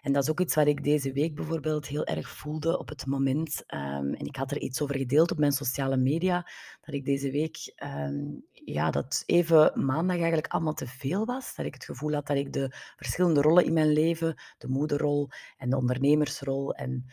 En 0.08 0.14
dat 0.14 0.24
is 0.24 0.30
ook 0.30 0.40
iets 0.40 0.56
wat 0.56 0.68
ik 0.68 0.84
deze 0.84 1.12
week 1.12 1.36
bijvoorbeeld 1.36 1.88
heel 1.88 2.06
erg 2.06 2.30
voelde 2.30 2.80
op 2.80 2.90
het 2.90 3.06
moment. 3.06 3.64
Ehm, 3.66 4.14
en 4.14 4.26
ik 4.26 4.36
had 4.36 4.52
er 4.52 4.60
iets 4.60 4.82
over 4.82 4.98
gedeeld 4.98 5.32
op 5.32 5.38
mijn 5.38 5.52
sociale 5.52 5.98
media, 5.98 6.50
dat 6.82 6.96
ik 6.96 7.06
deze 7.06 7.32
week, 7.32 7.72
ehm, 7.76 8.16
ja, 8.52 8.92
dat 8.92 9.24
even 9.26 9.86
maandag 9.86 10.16
eigenlijk 10.16 10.48
allemaal 10.48 10.74
te 10.74 10.88
veel 10.88 11.26
was. 11.26 11.56
Dat 11.56 11.66
ik 11.66 11.74
het 11.74 11.86
gevoel 11.86 12.14
had 12.14 12.28
dat 12.28 12.38
ik 12.38 12.54
de 12.54 12.76
verschillende 12.96 13.42
rollen 13.42 13.66
in 13.66 13.74
mijn 13.74 13.92
leven, 13.94 14.36
de 14.58 14.68
moederrol 14.68 15.30
en 15.58 15.70
de 15.70 15.78
ondernemersrol, 15.78 16.74
en 16.74 17.06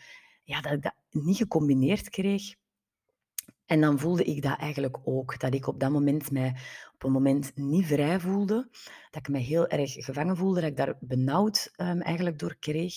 ja, 0.43 0.61
dat 0.61 0.71
ik 0.71 0.81
dat 0.81 0.95
niet 1.09 1.37
gecombineerd 1.37 2.09
kreeg. 2.09 2.55
En 3.65 3.81
dan 3.81 3.99
voelde 3.99 4.23
ik 4.23 4.41
dat 4.41 4.59
eigenlijk 4.59 4.97
ook, 5.03 5.39
dat 5.39 5.53
ik 5.53 5.67
op 5.67 5.79
dat 5.79 5.91
moment 5.91 6.31
mij 6.31 6.55
op 6.93 7.03
een 7.03 7.11
moment 7.11 7.51
niet 7.55 7.85
vrij 7.85 8.19
voelde, 8.19 8.67
dat 9.11 9.21
ik 9.21 9.27
me 9.27 9.37
heel 9.37 9.67
erg 9.67 9.91
gevangen 9.91 10.37
voelde, 10.37 10.61
dat 10.61 10.69
ik 10.69 10.77
daar 10.77 10.97
benauwd 10.99 11.71
um, 11.77 12.01
eigenlijk 12.01 12.39
door 12.39 12.55
kreeg. 12.59 12.93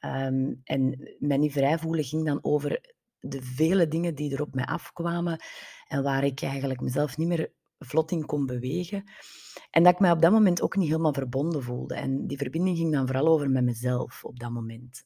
Um, 0.00 0.60
en 0.64 1.14
mij 1.18 1.36
niet 1.36 1.52
vrij 1.52 1.78
voelen 1.78 2.04
ging 2.04 2.26
dan 2.26 2.38
over 2.42 2.94
de 3.20 3.42
vele 3.42 3.88
dingen 3.88 4.14
die 4.14 4.34
er 4.34 4.42
op 4.42 4.54
mij 4.54 4.64
afkwamen 4.64 5.42
en 5.88 6.02
waar 6.02 6.24
ik 6.24 6.42
eigenlijk 6.42 6.80
mezelf 6.80 7.16
niet 7.16 7.28
meer 7.28 7.52
vlot 7.78 8.10
in 8.10 8.26
kon 8.26 8.46
bewegen. 8.46 9.04
En 9.70 9.82
dat 9.82 9.92
ik 9.92 10.00
mij 10.00 10.10
op 10.10 10.22
dat 10.22 10.32
moment 10.32 10.62
ook 10.62 10.76
niet 10.76 10.88
helemaal 10.88 11.12
verbonden 11.12 11.62
voelde. 11.62 11.94
En 11.94 12.26
die 12.26 12.38
verbinding 12.38 12.76
ging 12.76 12.92
dan 12.92 13.06
vooral 13.06 13.28
over 13.28 13.50
met 13.50 13.64
mezelf 13.64 14.24
op 14.24 14.38
dat 14.38 14.50
moment. 14.50 15.04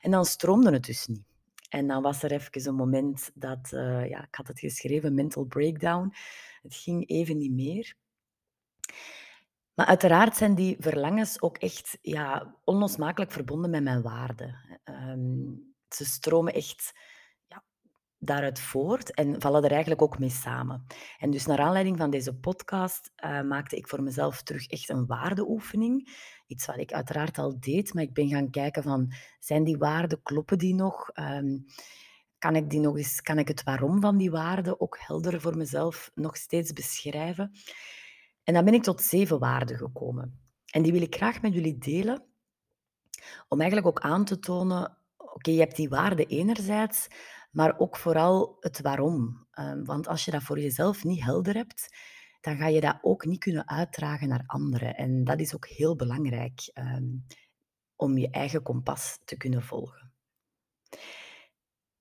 En 0.00 0.10
dan 0.10 0.24
stroomde 0.24 0.72
het 0.72 0.84
dus 0.84 1.06
niet. 1.06 1.33
En 1.74 1.86
dan 1.86 2.02
was 2.02 2.22
er 2.22 2.32
even 2.32 2.68
een 2.68 2.74
moment 2.74 3.30
dat, 3.34 3.70
uh, 3.72 4.08
ja, 4.08 4.22
ik 4.22 4.34
had 4.34 4.48
het 4.48 4.58
geschreven, 4.58 5.14
mental 5.14 5.44
breakdown. 5.44 6.14
Het 6.62 6.74
ging 6.74 7.08
even 7.08 7.38
niet 7.38 7.52
meer. 7.52 7.94
Maar 9.74 9.86
uiteraard 9.86 10.36
zijn 10.36 10.54
die 10.54 10.76
verlangens 10.78 11.42
ook 11.42 11.58
echt 11.58 11.98
ja, 12.00 12.56
onlosmakelijk 12.64 13.32
verbonden 13.32 13.70
met 13.70 13.82
mijn 13.82 14.02
waarden. 14.02 14.80
Um, 14.84 15.74
ze 15.88 16.04
stromen 16.04 16.54
echt 16.54 16.92
daaruit 18.18 18.60
voort 18.60 19.14
en 19.14 19.40
vallen 19.40 19.64
er 19.64 19.70
eigenlijk 19.70 20.02
ook 20.02 20.18
mee 20.18 20.30
samen. 20.30 20.86
En 21.18 21.30
dus 21.30 21.46
naar 21.46 21.60
aanleiding 21.60 21.98
van 21.98 22.10
deze 22.10 22.34
podcast 22.34 23.10
uh, 23.24 23.40
maakte 23.42 23.76
ik 23.76 23.88
voor 23.88 24.02
mezelf 24.02 24.42
terug 24.42 24.66
echt 24.66 24.88
een 24.88 25.06
waardeoefening. 25.06 26.08
Iets 26.46 26.66
wat 26.66 26.78
ik 26.78 26.92
uiteraard 26.92 27.38
al 27.38 27.60
deed, 27.60 27.94
maar 27.94 28.02
ik 28.02 28.12
ben 28.12 28.28
gaan 28.28 28.50
kijken 28.50 28.82
van, 28.82 29.12
zijn 29.38 29.64
die 29.64 29.76
waarden, 29.76 30.22
kloppen 30.22 30.58
die 30.58 30.74
nog? 30.74 31.10
Um, 31.14 31.64
kan 32.38 32.56
ik, 32.56 32.70
die 32.70 32.80
nog 32.80 32.96
eens, 32.96 33.20
kan 33.20 33.38
ik 33.38 33.48
het 33.48 33.62
waarom 33.62 34.00
van 34.00 34.16
die 34.16 34.30
waarden 34.30 34.80
ook 34.80 34.98
helder 34.98 35.40
voor 35.40 35.56
mezelf 35.56 36.10
nog 36.14 36.36
steeds 36.36 36.72
beschrijven? 36.72 37.52
En 38.42 38.54
dan 38.54 38.64
ben 38.64 38.74
ik 38.74 38.82
tot 38.82 39.02
zeven 39.02 39.38
waarden 39.38 39.76
gekomen. 39.76 40.40
En 40.70 40.82
die 40.82 40.92
wil 40.92 41.02
ik 41.02 41.14
graag 41.14 41.42
met 41.42 41.54
jullie 41.54 41.78
delen, 41.78 42.24
om 43.48 43.60
eigenlijk 43.60 43.88
ook 43.88 44.00
aan 44.00 44.24
te 44.24 44.38
tonen, 44.38 44.98
oké, 45.16 45.50
je 45.50 45.58
hebt 45.58 45.76
die 45.76 45.88
waarden 45.88 46.26
enerzijds, 46.26 47.06
maar 47.50 47.78
ook 47.78 47.96
vooral 47.96 48.56
het 48.60 48.80
waarom. 48.80 49.46
Um, 49.58 49.84
want 49.84 50.08
als 50.08 50.24
je 50.24 50.30
dat 50.30 50.42
voor 50.42 50.60
jezelf 50.60 51.04
niet 51.04 51.24
helder 51.24 51.54
hebt, 51.54 51.96
dan 52.44 52.56
ga 52.56 52.66
je 52.66 52.80
dat 52.80 52.98
ook 53.02 53.24
niet 53.24 53.40
kunnen 53.40 53.68
uitdragen 53.68 54.28
naar 54.28 54.42
anderen. 54.46 54.94
En 54.94 55.24
dat 55.24 55.40
is 55.40 55.54
ook 55.54 55.66
heel 55.66 55.96
belangrijk 55.96 56.70
um, 56.74 57.26
om 57.96 58.18
je 58.18 58.30
eigen 58.30 58.62
kompas 58.62 59.18
te 59.24 59.36
kunnen 59.36 59.62
volgen. 59.62 60.12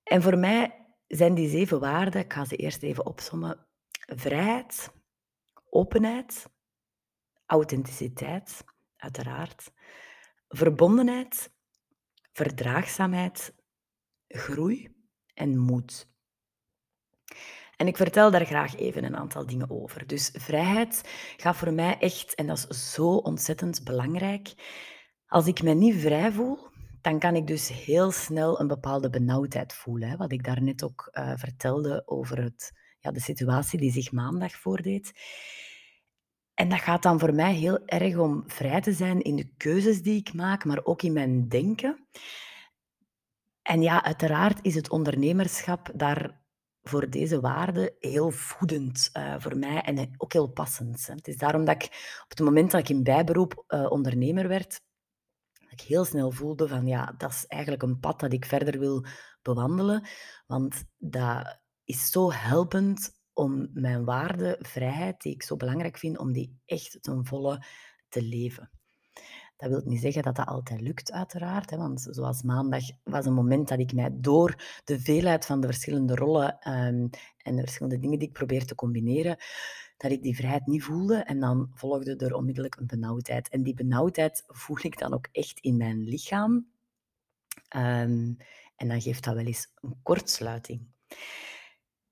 En 0.03 0.21
voor 0.21 0.37
mij 0.37 0.85
zijn 1.07 1.33
die 1.33 1.49
zeven 1.49 1.79
waarden, 1.79 2.21
ik 2.21 2.33
ga 2.33 2.45
ze 2.45 2.55
eerst 2.55 2.83
even 2.83 3.05
opsommen, 3.05 3.67
vrijheid, 4.05 4.91
openheid, 5.69 6.49
authenticiteit, 7.45 8.63
uiteraard, 8.97 9.71
verbondenheid, 10.47 11.51
verdraagzaamheid, 12.31 13.55
groei 14.27 14.95
en 15.33 15.57
moed. 15.57 16.12
En 17.83 17.89
ik 17.89 17.97
vertel 17.97 18.31
daar 18.31 18.45
graag 18.45 18.75
even 18.75 19.03
een 19.03 19.15
aantal 19.15 19.45
dingen 19.45 19.69
over. 19.69 20.07
Dus 20.07 20.29
vrijheid 20.33 21.01
gaat 21.37 21.55
voor 21.55 21.73
mij 21.73 21.97
echt, 21.99 22.35
en 22.35 22.47
dat 22.47 22.65
is 22.69 22.91
zo 22.93 23.07
ontzettend 23.07 23.83
belangrijk. 23.83 24.53
Als 25.27 25.47
ik 25.47 25.63
me 25.63 25.73
niet 25.73 25.95
vrij 25.95 26.31
voel, 26.31 26.57
dan 27.01 27.19
kan 27.19 27.35
ik 27.35 27.47
dus 27.47 27.85
heel 27.85 28.11
snel 28.11 28.59
een 28.59 28.67
bepaalde 28.67 29.09
benauwdheid 29.09 29.73
voelen. 29.73 30.09
Hè? 30.09 30.15
Wat 30.17 30.31
ik 30.31 30.43
daarnet 30.43 30.83
ook 30.83 31.09
uh, 31.11 31.31
vertelde 31.35 32.03
over 32.05 32.43
het, 32.43 32.71
ja, 32.99 33.11
de 33.11 33.19
situatie 33.19 33.79
die 33.79 33.91
zich 33.91 34.11
maandag 34.11 34.51
voordeed. 34.51 35.11
En 36.53 36.69
dat 36.69 36.79
gaat 36.79 37.03
dan 37.03 37.19
voor 37.19 37.33
mij 37.33 37.53
heel 37.53 37.85
erg 37.85 38.17
om 38.17 38.43
vrij 38.47 38.81
te 38.81 38.93
zijn 38.93 39.21
in 39.21 39.35
de 39.35 39.53
keuzes 39.57 40.01
die 40.01 40.19
ik 40.19 40.33
maak, 40.33 40.65
maar 40.65 40.85
ook 40.85 41.01
in 41.01 41.13
mijn 41.13 41.47
denken. 41.47 42.07
En 43.61 43.81
ja, 43.81 44.03
uiteraard 44.03 44.59
is 44.61 44.75
het 44.75 44.89
ondernemerschap 44.89 45.91
daar 45.93 46.41
voor 46.83 47.09
deze 47.09 47.39
waarde 47.39 47.95
heel 47.99 48.31
voedend 48.31 49.09
uh, 49.13 49.35
voor 49.39 49.57
mij 49.57 49.81
en 49.81 50.13
ook 50.17 50.33
heel 50.33 50.47
passend. 50.47 51.07
Hè. 51.07 51.13
Het 51.13 51.27
is 51.27 51.37
daarom 51.37 51.65
dat 51.65 51.75
ik 51.75 51.83
op 52.23 52.29
het 52.29 52.39
moment 52.39 52.71
dat 52.71 52.81
ik 52.81 52.89
in 52.89 53.03
bijberoep 53.03 53.63
uh, 53.67 53.91
ondernemer 53.91 54.47
werd, 54.47 54.81
dat 55.59 55.71
ik 55.71 55.81
heel 55.81 56.05
snel 56.05 56.31
voelde 56.31 56.67
van 56.67 56.87
ja, 56.87 57.15
dat 57.17 57.29
is 57.29 57.45
eigenlijk 57.45 57.83
een 57.83 57.99
pad 57.99 58.19
dat 58.19 58.33
ik 58.33 58.45
verder 58.45 58.79
wil 58.79 59.05
bewandelen, 59.41 60.07
want 60.47 60.83
dat 60.97 61.59
is 61.83 62.11
zo 62.11 62.31
helpend 62.31 63.21
om 63.33 63.69
mijn 63.73 64.05
waarde, 64.05 64.57
vrijheid, 64.61 65.21
die 65.21 65.33
ik 65.33 65.43
zo 65.43 65.55
belangrijk 65.55 65.97
vind, 65.97 66.17
om 66.17 66.31
die 66.31 66.61
echt 66.65 66.97
ten 67.01 67.25
volle 67.25 67.65
te 68.09 68.21
leven. 68.21 68.71
Dat 69.63 69.71
wil 69.71 69.91
niet 69.91 70.01
zeggen 70.01 70.23
dat 70.23 70.35
dat 70.35 70.47
altijd 70.47 70.81
lukt, 70.81 71.11
uiteraard. 71.11 71.69
Hè, 71.69 71.77
want 71.77 72.07
zoals 72.11 72.41
maandag 72.41 72.83
was 73.03 73.25
een 73.25 73.33
moment 73.33 73.67
dat 73.67 73.79
ik 73.79 73.93
mij 73.93 74.09
door 74.13 74.81
de 74.83 74.99
veelheid 74.99 75.45
van 75.45 75.61
de 75.61 75.67
verschillende 75.67 76.15
rollen 76.15 76.53
um, 76.53 77.09
en 77.37 77.55
de 77.55 77.61
verschillende 77.61 77.99
dingen 77.99 78.19
die 78.19 78.27
ik 78.27 78.33
probeer 78.33 78.65
te 78.65 78.75
combineren, 78.75 79.37
dat 79.97 80.11
ik 80.11 80.23
die 80.23 80.35
vrijheid 80.35 80.65
niet 80.65 80.83
voelde. 80.83 81.15
En 81.15 81.39
dan 81.39 81.71
volgde 81.73 82.15
er 82.15 82.35
onmiddellijk 82.35 82.75
een 82.75 82.87
benauwdheid. 82.87 83.49
En 83.49 83.63
die 83.63 83.73
benauwdheid 83.73 84.43
voel 84.47 84.77
ik 84.81 84.99
dan 84.99 85.13
ook 85.13 85.27
echt 85.31 85.59
in 85.59 85.77
mijn 85.77 86.03
lichaam. 86.03 86.51
Um, 87.75 88.37
en 88.75 88.87
dan 88.87 89.01
geeft 89.01 89.23
dat 89.23 89.35
wel 89.35 89.45
eens 89.45 89.67
een 89.81 89.95
kortsluiting. 90.03 90.87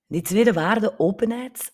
Die 0.07 0.21
tweede 0.21 0.53
waarde, 0.53 0.99
openheid, 0.99 1.73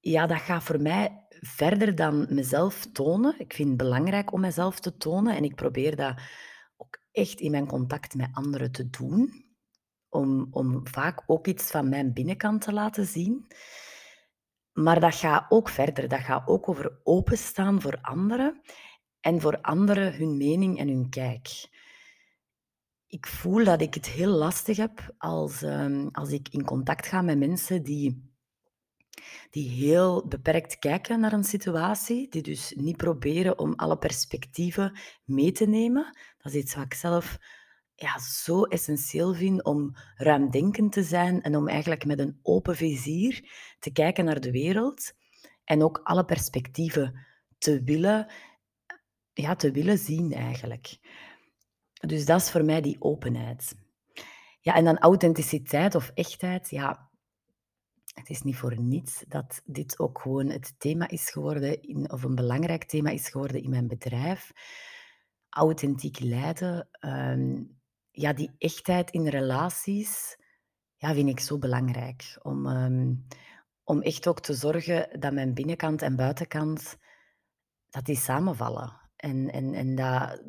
ja, 0.00 0.26
dat 0.26 0.40
gaat 0.40 0.62
voor 0.62 0.80
mij 0.80 1.25
verder 1.46 1.94
dan 1.94 2.26
mezelf 2.30 2.86
tonen. 2.92 3.34
Ik 3.38 3.52
vind 3.52 3.68
het 3.68 3.76
belangrijk 3.76 4.32
om 4.32 4.40
mezelf 4.40 4.80
te 4.80 4.96
tonen 4.96 5.36
en 5.36 5.44
ik 5.44 5.54
probeer 5.54 5.96
dat 5.96 6.20
ook 6.76 6.98
echt 7.12 7.40
in 7.40 7.50
mijn 7.50 7.66
contact 7.66 8.14
met 8.14 8.28
anderen 8.32 8.72
te 8.72 8.90
doen. 8.90 9.44
Om, 10.08 10.48
om 10.50 10.86
vaak 10.86 11.22
ook 11.26 11.46
iets 11.46 11.70
van 11.70 11.88
mijn 11.88 12.12
binnenkant 12.12 12.60
te 12.60 12.72
laten 12.72 13.06
zien. 13.06 13.46
Maar 14.72 15.00
dat 15.00 15.14
gaat 15.14 15.46
ook 15.48 15.68
verder. 15.68 16.08
Dat 16.08 16.20
gaat 16.20 16.48
ook 16.48 16.68
over 16.68 17.00
openstaan 17.02 17.80
voor 17.80 17.98
anderen 18.02 18.60
en 19.20 19.40
voor 19.40 19.60
anderen 19.60 20.14
hun 20.14 20.36
mening 20.36 20.78
en 20.78 20.88
hun 20.88 21.08
kijk. 21.08 21.68
Ik 23.06 23.26
voel 23.26 23.64
dat 23.64 23.80
ik 23.80 23.94
het 23.94 24.06
heel 24.06 24.30
lastig 24.30 24.76
heb 24.76 25.14
als, 25.18 25.62
um, 25.62 26.08
als 26.12 26.30
ik 26.30 26.48
in 26.48 26.64
contact 26.64 27.06
ga 27.06 27.22
met 27.22 27.38
mensen 27.38 27.82
die 27.82 28.34
die 29.50 29.68
heel 29.68 30.26
beperkt 30.28 30.78
kijken 30.78 31.20
naar 31.20 31.32
een 31.32 31.44
situatie, 31.44 32.28
die 32.28 32.42
dus 32.42 32.72
niet 32.76 32.96
proberen 32.96 33.58
om 33.58 33.74
alle 33.74 33.98
perspectieven 33.98 34.98
mee 35.24 35.52
te 35.52 35.66
nemen. 35.66 36.16
Dat 36.38 36.52
is 36.52 36.60
iets 36.60 36.74
wat 36.74 36.84
ik 36.84 36.94
zelf 36.94 37.38
ja, 37.94 38.18
zo 38.18 38.62
essentieel 38.62 39.34
vind 39.34 39.64
om 39.64 39.96
ruimdenkend 40.16 40.92
te 40.92 41.02
zijn 41.02 41.42
en 41.42 41.56
om 41.56 41.68
eigenlijk 41.68 42.04
met 42.04 42.18
een 42.18 42.38
open 42.42 42.76
vizier 42.76 43.50
te 43.78 43.92
kijken 43.92 44.24
naar 44.24 44.40
de 44.40 44.50
wereld 44.50 45.12
en 45.64 45.82
ook 45.82 46.00
alle 46.02 46.24
perspectieven 46.24 47.26
te 47.58 47.82
willen, 47.82 48.32
ja, 49.32 49.54
te 49.54 49.70
willen 49.70 49.98
zien 49.98 50.32
eigenlijk. 50.32 50.98
Dus 51.92 52.24
dat 52.24 52.40
is 52.40 52.50
voor 52.50 52.64
mij 52.64 52.80
die 52.80 52.96
openheid. 52.98 53.74
Ja, 54.60 54.74
en 54.74 54.84
dan 54.84 54.98
authenticiteit 54.98 55.94
of 55.94 56.10
echtheid. 56.14 56.70
Ja, 56.70 57.05
het 58.18 58.30
is 58.30 58.42
niet 58.42 58.56
voor 58.56 58.80
niets 58.80 59.24
dat 59.28 59.62
dit 59.64 59.98
ook 59.98 60.20
gewoon 60.20 60.48
het 60.48 60.74
thema 60.78 61.08
is 61.08 61.30
geworden, 61.30 61.82
in, 61.82 62.12
of 62.12 62.22
een 62.22 62.34
belangrijk 62.34 62.84
thema 62.84 63.10
is 63.10 63.28
geworden 63.28 63.62
in 63.62 63.70
mijn 63.70 63.88
bedrijf. 63.88 64.52
Authentiek 65.48 66.20
leiden, 66.20 66.88
ehm, 66.90 67.62
ja, 68.10 68.32
die 68.32 68.54
echtheid 68.58 69.10
in 69.10 69.28
relaties, 69.28 70.36
ja, 70.96 71.14
vind 71.14 71.28
ik 71.28 71.40
zo 71.40 71.58
belangrijk. 71.58 72.38
Om, 72.42 72.66
ehm, 72.66 73.14
om 73.84 74.02
echt 74.02 74.26
ook 74.26 74.40
te 74.40 74.54
zorgen 74.54 75.20
dat 75.20 75.32
mijn 75.32 75.54
binnenkant 75.54 76.02
en 76.02 76.16
buitenkant, 76.16 76.96
dat 77.90 78.04
die 78.04 78.16
samenvallen. 78.16 79.00
En, 79.16 79.50
en, 79.50 79.74
en 79.74 79.94
dat, 79.94 80.42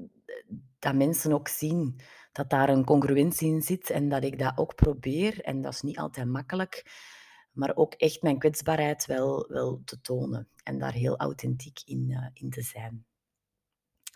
dat 0.79 0.95
mensen 0.95 1.33
ook 1.33 1.47
zien 1.47 1.99
dat 2.31 2.49
daar 2.49 2.69
een 2.69 2.85
congruentie 2.85 3.53
in 3.53 3.61
zit 3.61 3.89
en 3.89 4.09
dat 4.09 4.23
ik 4.23 4.39
dat 4.39 4.57
ook 4.57 4.75
probeer. 4.75 5.41
En 5.41 5.61
dat 5.61 5.73
is 5.73 5.81
niet 5.81 5.97
altijd 5.99 6.27
makkelijk 6.27 6.85
maar 7.57 7.75
ook 7.75 7.93
echt 7.93 8.21
mijn 8.21 8.39
kwetsbaarheid 8.39 9.05
wel, 9.05 9.47
wel 9.49 9.81
te 9.85 10.01
tonen 10.01 10.49
en 10.63 10.79
daar 10.79 10.93
heel 10.93 11.17
authentiek 11.17 11.79
in, 11.85 12.09
uh, 12.09 12.27
in 12.33 12.49
te 12.49 12.61
zijn. 12.61 13.05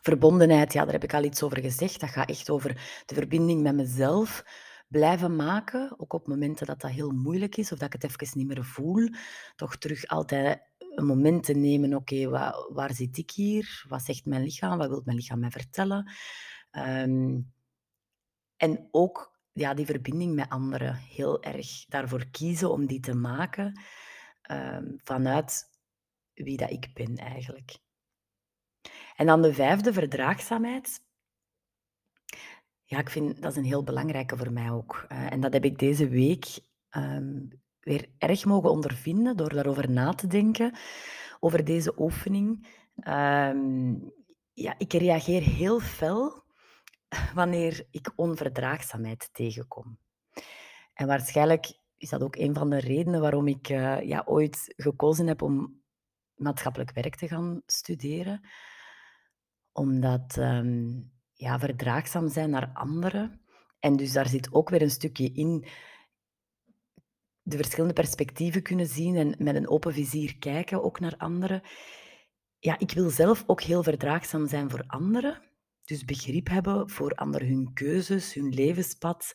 Verbondenheid, 0.02 0.74
ja, 0.74 0.84
daar 0.84 0.94
heb 0.94 1.04
ik 1.04 1.14
al 1.14 1.24
iets 1.24 1.44
over 1.44 1.60
gezegd. 1.60 2.00
Dat 2.00 2.10
gaat 2.10 2.30
echt 2.30 2.50
over 2.50 3.02
de 3.06 3.16
verbinding 3.16 3.62
met 3.62 3.76
mezelf 3.76 4.44
blijven 4.88 5.36
maken, 5.36 6.00
ook 6.00 6.14
op 6.14 6.28
momenten 6.28 6.66
dat 6.66 6.82
dat 6.82 6.92
heel 6.92 7.12
moeilijk 7.12 7.58
is 7.58 7.72
of 7.72 7.78
dat 7.78 7.94
ik 7.94 8.02
het 8.02 8.12
even 8.12 8.38
niet 8.38 8.48
meer 8.48 8.66
voel. 8.66 9.10
Toch 9.56 9.78
terug 9.78 10.06
altijd 10.08 10.62
een 10.96 11.06
moment 11.06 11.44
te 11.44 11.54
nemen, 11.54 11.96
oké, 11.96 12.30
waar 12.70 12.94
zit 12.94 13.18
ik 13.18 13.32
hier? 13.32 13.86
Wat 13.88 14.02
zegt 14.02 14.26
mijn 14.26 14.44
lichaam? 14.44 14.78
Wat 14.78 14.90
wil 14.90 15.02
mijn 15.06 15.18
lichaam 15.18 15.40
mij 15.40 15.52
vertellen? 15.52 16.12
Ehm, 16.72 17.40
en 18.58 18.88
ook 18.92 19.40
ja, 19.54 19.74
die 19.74 19.86
verbinding 19.86 20.36
met 20.36 20.50
anderen, 20.50 20.96
heel 20.96 21.44
erg 21.44 21.86
daarvoor 21.86 22.26
kiezen 22.26 22.72
om 22.72 22.86
die 22.86 23.00
te 23.00 23.16
maken 23.16 23.82
ehm, 24.42 24.86
vanuit 24.98 25.70
wie 26.34 26.58
dat 26.58 26.72
ik 26.72 26.90
ben 26.94 27.16
eigenlijk. 27.16 27.78
En 29.16 29.26
dan 29.26 29.42
de 29.42 29.54
vijfde, 29.54 29.94
verdraagzaamheid. 29.94 31.04
Ja, 32.84 32.98
ik 33.00 33.10
vind 33.10 33.42
dat 33.42 33.52
is 33.52 33.58
een 33.58 33.64
heel 33.64 33.84
belangrijke 33.84 34.38
voor 34.38 34.52
mij 34.52 34.72
ook. 34.72 35.06
En 35.08 35.40
dat 35.40 35.54
heb 35.54 35.66
ik 35.66 35.80
deze 35.80 36.08
week 36.08 36.60
um, 36.92 37.62
weer 37.80 38.10
erg 38.18 38.46
mogen 38.46 38.72
ondervinden 38.72 39.38
door 39.38 39.54
daarover 39.54 39.92
na 39.92 40.14
te 40.14 40.28
denken, 40.28 40.78
over 41.40 41.64
deze 41.64 42.00
oefening. 42.00 42.68
Um, 43.08 44.12
ja, 44.54 44.76
ik 44.78 44.94
reageer 44.94 45.42
heel 45.42 45.80
fel 45.80 46.41
wanneer 47.34 47.88
ik 47.92 48.12
onverdraagzaamheid 48.16 49.30
tegenkom. 49.34 49.98
En 50.94 51.08
waarschijnlijk 51.08 51.74
is 51.98 52.10
dat 52.10 52.24
ook 52.24 52.36
een 52.36 52.54
van 52.54 52.70
de 52.70 52.80
redenen 52.80 53.22
waarom 53.22 53.48
ik 53.48 53.70
uh, 53.70 54.02
ja, 54.02 54.24
ooit 54.26 54.74
gekozen 54.78 55.28
heb 55.28 55.42
om 55.42 55.82
maatschappelijk 56.36 56.92
werk 56.92 57.16
te 57.16 57.28
gaan 57.28 57.62
studeren. 57.66 58.42
Omdat 59.72 60.38
um, 60.38 61.12
ja, 61.34 61.60
verdraagzaam 61.60 62.30
zijn 62.30 62.50
naar 62.50 62.70
anderen. 62.74 63.42
En 63.80 63.96
dus 63.96 64.12
daar 64.12 64.28
zit 64.28 64.54
ook 64.54 64.70
weer 64.70 64.82
een 64.82 64.92
stukje 64.92 65.32
in 65.32 65.66
de 67.42 67.58
verschillende 67.58 67.94
perspectieven 67.94 68.62
kunnen 68.62 68.88
zien 68.88 69.16
en 69.16 69.36
met 69.38 69.56
een 69.56 69.70
open 69.70 69.94
vizier 69.94 70.38
kijken 70.38 70.84
ook 70.84 71.00
naar 71.00 71.18
anderen. 71.18 71.62
Ja, 72.60 72.80
ik 72.80 72.92
wil 72.92 73.10
zelf 73.10 73.44
ook 73.48 73.62
heel 73.62 73.84
verdraagzaam 73.84 74.48
zijn 74.48 74.70
voor 74.70 74.84
anderen. 74.88 75.51
Dus 75.84 76.06
begrip 76.06 76.48
hebben 76.48 76.90
voor 76.90 77.12
anderen 77.12 77.48
hun 77.48 77.74
keuzes, 77.74 78.34
hun 78.34 78.50
levenspad. 78.50 79.34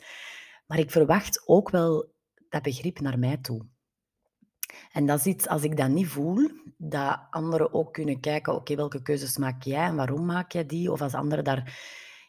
Maar 0.66 0.78
ik 0.78 0.90
verwacht 0.90 1.42
ook 1.48 1.70
wel 1.70 2.12
dat 2.48 2.62
begrip 2.62 3.00
naar 3.00 3.18
mij 3.18 3.36
toe. 3.36 3.66
En 4.92 5.06
dat 5.06 5.18
is 5.18 5.26
iets, 5.26 5.48
als 5.48 5.62
ik 5.62 5.76
dat 5.76 5.88
niet 5.88 6.06
voel, 6.06 6.50
dat 6.76 7.20
anderen 7.30 7.72
ook 7.72 7.92
kunnen 7.92 8.20
kijken, 8.20 8.54
oké, 8.54 8.74
welke 8.74 9.02
keuzes 9.02 9.36
maak 9.36 9.62
jij 9.62 9.84
en 9.84 9.96
waarom 9.96 10.24
maak 10.24 10.52
jij 10.52 10.66
die? 10.66 10.92
Of 10.92 11.00
als 11.00 11.14
anderen 11.14 11.44
daar 11.44 11.78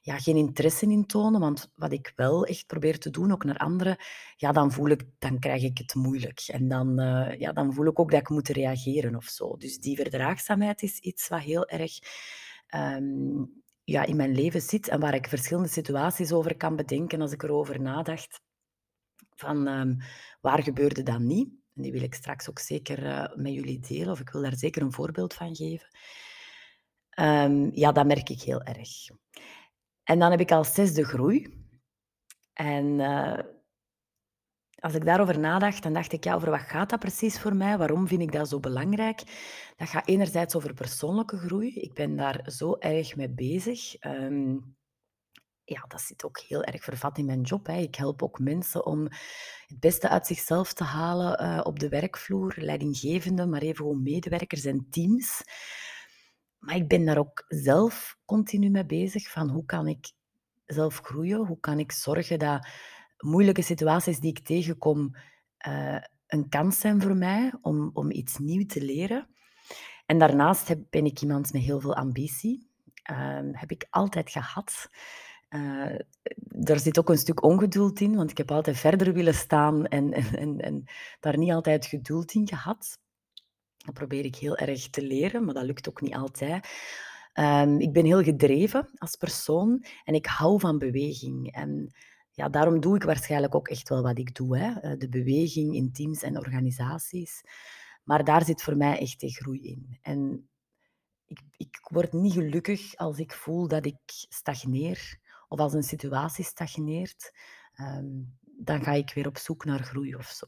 ja, 0.01 0.17
geen 0.17 0.35
interesse 0.35 0.85
in 0.85 1.05
tonen, 1.05 1.39
want 1.39 1.71
wat 1.75 1.91
ik 1.91 2.13
wel 2.15 2.45
echt 2.45 2.67
probeer 2.67 2.99
te 2.99 3.09
doen, 3.09 3.31
ook 3.31 3.43
naar 3.43 3.57
anderen, 3.57 3.97
ja, 4.35 4.51
dan 4.51 4.71
voel 4.71 4.87
ik, 4.87 5.03
dan 5.19 5.39
krijg 5.39 5.63
ik 5.63 5.77
het 5.77 5.95
moeilijk. 5.95 6.43
En 6.47 6.67
dan, 6.67 7.01
uh, 7.01 7.39
ja, 7.39 7.51
dan 7.51 7.73
voel 7.73 7.85
ik 7.85 7.99
ook 7.99 8.11
dat 8.11 8.19
ik 8.19 8.29
moet 8.29 8.47
reageren 8.47 9.15
of 9.15 9.25
zo. 9.25 9.57
Dus 9.57 9.79
die 9.79 9.95
verdraagzaamheid 9.95 10.81
is 10.81 10.99
iets 10.99 11.27
wat 11.27 11.39
heel 11.39 11.67
erg 11.67 11.91
um, 12.75 13.63
ja, 13.89 14.05
in 14.05 14.15
mijn 14.15 14.35
leven 14.35 14.61
zit 14.61 14.87
en 14.87 14.99
waar 14.99 15.13
ik 15.13 15.27
verschillende 15.27 15.69
situaties 15.69 16.31
over 16.31 16.57
kan 16.57 16.75
bedenken 16.75 17.21
als 17.21 17.31
ik 17.31 17.43
erover 17.43 17.81
nadacht. 17.81 18.41
Van 19.35 19.67
um, 19.67 19.97
waar 20.41 20.63
gebeurde 20.63 21.03
dat 21.03 21.19
niet? 21.19 21.49
En 21.73 21.81
die 21.81 21.91
wil 21.91 22.01
ik 22.01 22.13
straks 22.13 22.49
ook 22.49 22.59
zeker 22.59 23.03
uh, 23.03 23.35
met 23.35 23.53
jullie 23.53 23.79
delen, 23.79 24.09
of 24.09 24.19
ik 24.19 24.29
wil 24.29 24.41
daar 24.41 24.57
zeker 24.57 24.81
een 24.81 24.91
voorbeeld 24.91 25.33
van 25.33 25.55
geven. 25.55 25.87
Um, 27.19 27.69
ja, 27.73 27.91
dat 27.91 28.05
merk 28.05 28.29
ik 28.29 28.41
heel 28.41 28.61
erg. 28.61 28.89
En 30.03 30.19
dan 30.19 30.31
heb 30.31 30.39
ik 30.39 30.51
als 30.51 30.73
zesde 30.73 31.03
groei. 31.03 31.65
En 32.53 32.85
uh, 32.85 33.39
als 34.79 34.93
ik 34.93 35.05
daarover 35.05 35.39
nadacht, 35.39 35.83
dan 35.83 35.93
dacht 35.93 36.11
ik, 36.11 36.23
ja, 36.23 36.33
over 36.35 36.49
wat 36.49 36.59
gaat 36.59 36.89
dat 36.89 36.99
precies 36.99 37.39
voor 37.39 37.55
mij? 37.55 37.77
Waarom 37.77 38.07
vind 38.07 38.21
ik 38.21 38.31
dat 38.31 38.49
zo 38.49 38.59
belangrijk? 38.59 39.23
Dat 39.75 39.89
gaat 39.89 40.07
enerzijds 40.07 40.55
over 40.55 40.73
persoonlijke 40.73 41.37
groei. 41.37 41.73
Ik 41.73 41.93
ben 41.93 42.15
daar 42.15 42.41
zo 42.45 42.75
erg 42.79 43.15
mee 43.15 43.29
bezig. 43.29 44.03
Um, 44.05 44.75
ja, 45.63 45.85
dat 45.87 46.01
zit 46.01 46.23
ook 46.23 46.39
heel 46.39 46.63
erg 46.63 46.83
vervat 46.83 47.17
in 47.17 47.25
mijn 47.25 47.41
job. 47.41 47.67
Hè. 47.67 47.77
Ik 47.77 47.95
help 47.95 48.23
ook 48.23 48.39
mensen 48.39 48.85
om 48.85 49.03
het 49.67 49.79
beste 49.79 50.09
uit 50.09 50.27
zichzelf 50.27 50.73
te 50.73 50.83
halen 50.83 51.43
uh, 51.43 51.61
op 51.63 51.79
de 51.79 51.89
werkvloer, 51.89 52.53
leidinggevenden, 52.57 53.49
maar 53.49 53.61
even 53.61 53.75
gewoon 53.75 54.03
medewerkers 54.03 54.65
en 54.65 54.87
teams. 54.89 55.41
Maar 56.57 56.75
ik 56.75 56.87
ben 56.87 57.05
daar 57.05 57.17
ook 57.17 57.45
zelf 57.47 58.17
continu 58.25 58.69
mee 58.69 58.85
bezig 58.85 59.31
van 59.31 59.49
hoe 59.49 59.65
kan 59.65 59.87
ik 59.87 60.11
zelf 60.65 60.99
groeien? 60.99 61.45
Hoe 61.45 61.59
kan 61.59 61.79
ik 61.79 61.91
zorgen 61.91 62.39
dat 62.39 62.67
moeilijke 63.17 63.61
situaties 63.61 64.19
die 64.19 64.29
ik 64.29 64.39
tegenkom 64.39 65.15
uh, 65.67 65.99
een 66.27 66.49
kans 66.49 66.79
zijn 66.79 67.01
voor 67.01 67.15
mij 67.15 67.53
om, 67.61 67.89
om 67.93 68.11
iets 68.11 68.37
nieuws 68.37 68.65
te 68.65 68.81
leren? 68.81 69.27
En 70.05 70.19
daarnaast 70.19 70.89
ben 70.89 71.05
ik 71.05 71.21
iemand 71.21 71.53
met 71.53 71.61
heel 71.61 71.79
veel 71.79 71.95
ambitie. 71.95 72.69
Uh, 73.11 73.39
heb 73.51 73.71
ik 73.71 73.87
altijd 73.89 74.29
gehad. 74.29 74.89
Uh, 75.49 75.99
er 76.63 76.79
zit 76.79 76.99
ook 76.99 77.09
een 77.09 77.17
stuk 77.17 77.43
ongeduld 77.43 77.99
in, 77.99 78.15
want 78.15 78.31
ik 78.31 78.37
heb 78.37 78.51
altijd 78.51 78.77
verder 78.77 79.13
willen 79.13 79.33
staan 79.33 79.85
en, 79.97 80.13
en, 80.13 80.59
en, 80.59 80.83
daar 81.19 81.37
niet 81.37 81.51
altijd 81.51 81.85
geduld 81.85 82.33
in 82.33 82.47
gehad. 82.47 82.99
Dat 83.77 83.93
probeer 83.93 84.25
ik 84.25 84.35
heel 84.35 84.57
erg 84.57 84.89
te 84.89 85.01
leren, 85.01 85.45
maar 85.45 85.53
dat 85.53 85.63
lukt 85.63 85.89
ook 85.89 86.01
niet 86.01 86.15
altijd. 86.15 86.67
Um, 87.33 87.79
ik 87.79 87.93
ben 87.93 88.05
heel 88.05 88.23
gedreven 88.23 88.89
als 88.97 89.15
persoon 89.15 89.85
en 90.03 90.13
ik 90.13 90.25
hou 90.25 90.59
van 90.59 90.77
beweging. 90.77 91.51
En 91.51 91.91
ja, 92.37 92.49
daarom 92.49 92.79
doe 92.79 92.95
ik 92.95 93.03
waarschijnlijk 93.03 93.55
ook 93.55 93.67
echt 93.67 93.89
wel 93.89 94.01
wat 94.01 94.17
ik 94.17 94.35
doe. 94.35 94.57
Hè? 94.57 94.79
Eh, 94.79 94.97
de 94.97 95.09
beweging 95.09 95.75
in 95.75 95.91
teams 95.91 96.21
en 96.21 96.37
organisaties. 96.37 97.41
Maar 98.03 98.23
daar 98.23 98.45
zit 98.45 98.63
voor 98.63 98.77
mij 98.77 98.99
echt 98.99 99.19
de 99.19 99.29
groei 99.29 99.61
in. 99.61 99.99
En 100.01 100.49
ik, 101.25 101.39
ik 101.57 101.79
word 101.91 102.13
niet 102.13 102.33
gelukkig 102.33 102.95
als 102.95 103.19
ik 103.19 103.33
voel 103.33 103.67
dat 103.67 103.85
ik 103.85 103.99
stagneer 104.29 105.19
of 105.47 105.59
als 105.59 105.73
een 105.73 105.83
situatie 105.83 106.45
stagneert. 106.45 107.33
Um, 107.79 108.37
dan 108.41 108.83
ga 108.83 108.91
ik 108.91 109.13
weer 109.13 109.27
op 109.27 109.37
zoek 109.37 109.65
naar 109.65 109.83
groei 109.83 110.15
of 110.15 110.27
zo. 110.27 110.45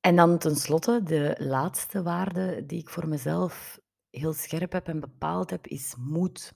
En 0.00 0.16
dan 0.16 0.38
tenslotte, 0.38 1.02
de 1.02 1.36
laatste 1.38 2.02
waarde 2.02 2.66
die 2.66 2.80
ik 2.80 2.90
voor 2.90 3.08
mezelf 3.08 3.78
heel 4.10 4.32
scherp 4.32 4.72
heb 4.72 4.88
en 4.88 5.00
bepaald 5.00 5.50
heb, 5.50 5.66
is 5.66 5.94
moed. 5.98 6.54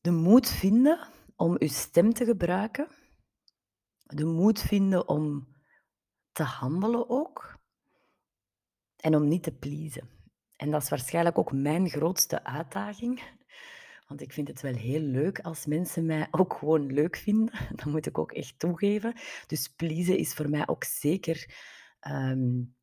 De 0.00 0.10
moed 0.10 0.50
vinden 0.50 1.16
om 1.38 1.56
uw 1.58 1.68
stem 1.68 2.12
te 2.12 2.24
gebruiken. 2.24 2.88
De 4.06 4.24
moed 4.24 4.60
vinden 4.60 5.08
om 5.08 5.48
te 6.32 6.42
handelen 6.42 7.10
ook. 7.10 7.58
En 8.96 9.14
om 9.14 9.28
niet 9.28 9.42
te 9.42 9.52
pleasen. 9.52 10.08
En 10.56 10.70
dat 10.70 10.82
is 10.82 10.88
waarschijnlijk 10.88 11.38
ook 11.38 11.52
mijn 11.52 11.88
grootste 11.88 12.44
uitdaging. 12.44 13.22
Want 14.06 14.20
ik 14.20 14.32
vind 14.32 14.48
het 14.48 14.60
wel 14.60 14.74
heel 14.74 15.00
leuk 15.00 15.40
als 15.40 15.66
mensen 15.66 16.06
mij 16.06 16.28
ook 16.30 16.54
gewoon 16.54 16.92
leuk 16.92 17.16
vinden. 17.16 17.54
Dat 17.76 17.84
moet 17.84 18.06
ik 18.06 18.18
ook 18.18 18.32
echt 18.32 18.58
toegeven. 18.58 19.14
Dus 19.46 19.68
pleasen 19.68 20.18
is 20.18 20.34
voor 20.34 20.50
mij 20.50 20.68
ook 20.68 20.84
zeker... 20.84 21.54
Um, 22.08 22.76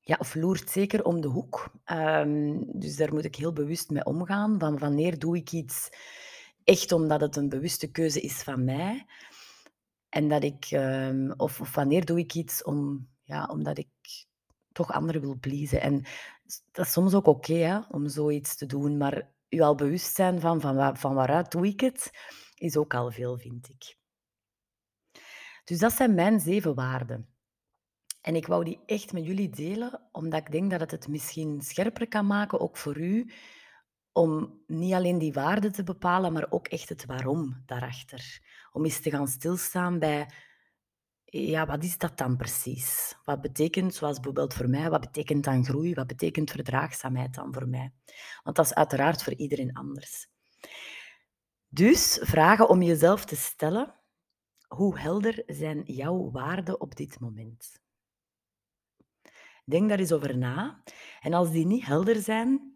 ja, 0.00 0.16
of 0.18 0.34
loert 0.34 0.70
zeker 0.70 1.04
om 1.04 1.20
de 1.20 1.28
hoek. 1.28 1.72
Um, 1.92 2.80
dus 2.80 2.96
daar 2.96 3.14
moet 3.14 3.24
ik 3.24 3.36
heel 3.36 3.52
bewust 3.52 3.90
mee 3.90 4.04
omgaan. 4.04 4.58
Van 4.58 4.78
wanneer 4.78 5.18
doe 5.18 5.36
ik 5.36 5.52
iets 5.52 5.90
echt 6.64 6.92
omdat 6.92 7.20
het 7.20 7.36
een 7.36 7.48
bewuste 7.48 7.90
keuze 7.90 8.20
is 8.20 8.42
van 8.42 8.64
mij. 8.64 9.06
En 10.08 10.28
dat 10.28 10.42
ik... 10.42 10.70
Um, 10.70 11.32
of, 11.36 11.60
of 11.60 11.74
wanneer 11.74 12.04
doe 12.04 12.18
ik 12.18 12.34
iets 12.34 12.62
om, 12.62 13.08
ja, 13.22 13.46
omdat 13.46 13.78
ik 13.78 13.88
toch 14.72 14.92
anderen 14.92 15.20
wil 15.20 15.38
pleasen. 15.40 15.80
En 15.80 16.04
dat 16.70 16.86
is 16.86 16.92
soms 16.92 17.14
ook 17.14 17.26
oké 17.26 17.52
okay, 17.52 17.84
om 17.88 18.08
zoiets 18.08 18.56
te 18.56 18.66
doen, 18.66 18.96
maar 18.96 19.30
je 19.48 19.62
al 19.62 19.74
bewust 19.74 20.14
zijn 20.14 20.40
van, 20.40 20.60
van, 20.60 20.96
van 20.96 21.14
waaruit 21.14 21.50
doe 21.50 21.66
ik 21.66 21.80
het, 21.80 22.10
is 22.54 22.76
ook 22.76 22.94
al 22.94 23.10
veel, 23.10 23.38
vind 23.38 23.68
ik. 23.68 23.96
Dus 25.64 25.78
dat 25.78 25.92
zijn 25.92 26.14
mijn 26.14 26.40
zeven 26.40 26.74
waarden. 26.74 27.28
En 28.20 28.34
ik 28.36 28.46
wou 28.46 28.64
die 28.64 28.80
echt 28.86 29.12
met 29.12 29.26
jullie 29.26 29.50
delen, 29.50 30.08
omdat 30.12 30.40
ik 30.40 30.52
denk 30.52 30.70
dat 30.70 30.80
het 30.80 30.90
het 30.90 31.08
misschien 31.08 31.60
scherper 31.60 32.08
kan 32.08 32.26
maken, 32.26 32.60
ook 32.60 32.76
voor 32.76 32.98
u, 32.98 33.32
om 34.12 34.62
niet 34.66 34.92
alleen 34.92 35.18
die 35.18 35.32
waarden 35.32 35.72
te 35.72 35.82
bepalen, 35.82 36.32
maar 36.32 36.46
ook 36.50 36.68
echt 36.68 36.88
het 36.88 37.06
waarom 37.06 37.62
daarachter. 37.66 38.40
Om 38.72 38.84
eens 38.84 39.00
te 39.00 39.10
gaan 39.10 39.28
stilstaan 39.28 39.98
bij 39.98 40.28
ja, 41.24 41.66
wat 41.66 41.84
is 41.84 41.98
dat 41.98 42.18
dan 42.18 42.36
precies? 42.36 43.16
Wat 43.24 43.40
betekent, 43.40 43.94
zoals 43.94 44.14
bijvoorbeeld 44.14 44.54
voor 44.54 44.68
mij, 44.68 44.90
wat 44.90 45.00
betekent 45.00 45.44
dan 45.44 45.64
groei? 45.64 45.94
Wat 45.94 46.06
betekent 46.06 46.50
verdraagzaamheid 46.50 47.34
dan 47.34 47.52
voor 47.52 47.68
mij? 47.68 47.92
Want 48.42 48.56
dat 48.56 48.64
is 48.64 48.74
uiteraard 48.74 49.22
voor 49.22 49.34
iedereen 49.34 49.72
anders. 49.72 50.28
Dus 51.68 52.18
vragen 52.22 52.68
om 52.68 52.82
jezelf 52.82 53.24
te 53.24 53.36
stellen, 53.36 53.94
hoe 54.68 54.98
helder 54.98 55.42
zijn 55.46 55.82
jouw 55.84 56.30
waarden 56.30 56.80
op 56.80 56.96
dit 56.96 57.20
moment? 57.20 57.80
Denk 59.64 59.88
daar 59.88 59.98
eens 59.98 60.12
over 60.12 60.38
na. 60.38 60.82
En 61.20 61.32
als 61.32 61.50
die 61.50 61.66
niet 61.66 61.86
helder 61.86 62.16
zijn, 62.16 62.71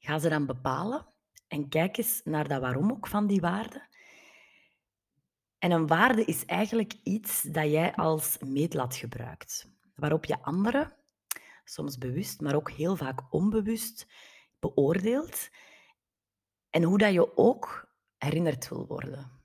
Ga 0.00 0.18
ze 0.18 0.28
dan 0.28 0.46
bepalen 0.46 1.06
en 1.48 1.68
kijk 1.68 1.96
eens 1.96 2.20
naar 2.24 2.48
dat 2.48 2.60
waarom 2.60 2.90
ook 2.90 3.06
van 3.06 3.26
die 3.26 3.40
waarde. 3.40 3.88
En 5.58 5.70
een 5.70 5.86
waarde 5.86 6.24
is 6.24 6.44
eigenlijk 6.44 6.94
iets 7.02 7.42
dat 7.42 7.70
jij 7.70 7.94
als 7.94 8.38
meetlat 8.38 8.96
gebruikt, 8.96 9.68
waarop 9.94 10.24
je 10.24 10.42
anderen, 10.42 10.92
soms 11.64 11.98
bewust, 11.98 12.40
maar 12.40 12.54
ook 12.54 12.70
heel 12.70 12.96
vaak 12.96 13.20
onbewust, 13.30 14.06
beoordeelt 14.58 15.48
en 16.70 16.82
hoe 16.82 16.98
dat 16.98 17.12
je 17.12 17.36
ook 17.36 17.88
herinnerd 18.18 18.68
wil 18.68 18.86
worden. 18.86 19.38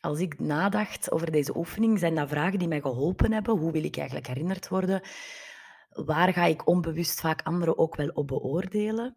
Als 0.00 0.18
ik 0.18 0.38
nadacht 0.38 1.10
over 1.10 1.30
deze 1.30 1.56
oefening, 1.56 1.98
zijn 1.98 2.14
dat 2.14 2.28
vragen 2.28 2.58
die 2.58 2.68
mij 2.68 2.80
geholpen 2.80 3.32
hebben. 3.32 3.58
Hoe 3.58 3.72
wil 3.72 3.84
ik 3.84 3.96
eigenlijk 3.96 4.26
herinnerd 4.26 4.68
worden? 4.68 5.00
Waar 5.90 6.32
ga 6.32 6.44
ik 6.44 6.66
onbewust 6.66 7.20
vaak 7.20 7.42
anderen 7.42 7.78
ook 7.78 7.96
wel 7.96 8.08
op 8.08 8.26
beoordelen? 8.26 9.16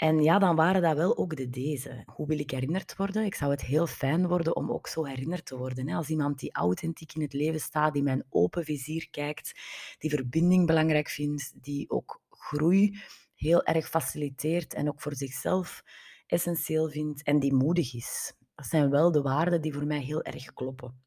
En 0.00 0.22
ja, 0.22 0.38
dan 0.38 0.56
waren 0.56 0.82
dat 0.82 0.96
wel 0.96 1.16
ook 1.16 1.36
de 1.36 1.50
deze. 1.50 2.02
Hoe 2.06 2.26
wil 2.26 2.38
ik 2.38 2.50
herinnerd 2.50 2.96
worden? 2.96 3.24
Ik 3.24 3.34
zou 3.34 3.50
het 3.50 3.60
heel 3.60 3.86
fijn 3.86 4.28
worden 4.28 4.56
om 4.56 4.70
ook 4.70 4.86
zo 4.86 5.04
herinnerd 5.04 5.46
te 5.46 5.56
worden. 5.56 5.88
Hè? 5.88 5.96
Als 5.96 6.08
iemand 6.08 6.38
die 6.38 6.52
authentiek 6.52 7.14
in 7.14 7.20
het 7.20 7.32
leven 7.32 7.60
staat, 7.60 7.92
die 7.92 8.02
mijn 8.02 8.24
open 8.28 8.64
vizier 8.64 9.10
kijkt, 9.10 9.60
die 9.98 10.10
verbinding 10.10 10.66
belangrijk 10.66 11.08
vindt, 11.08 11.52
die 11.54 11.90
ook 11.90 12.20
groei 12.28 12.98
heel 13.34 13.64
erg 13.64 13.88
faciliteert 13.88 14.74
en 14.74 14.88
ook 14.88 15.00
voor 15.00 15.14
zichzelf 15.14 15.82
essentieel 16.26 16.88
vindt 16.88 17.22
en 17.22 17.38
die 17.38 17.54
moedig 17.54 17.94
is. 17.94 18.34
Dat 18.54 18.66
zijn 18.66 18.90
wel 18.90 19.12
de 19.12 19.22
waarden 19.22 19.60
die 19.60 19.72
voor 19.72 19.86
mij 19.86 20.00
heel 20.00 20.22
erg 20.22 20.52
kloppen. 20.52 21.02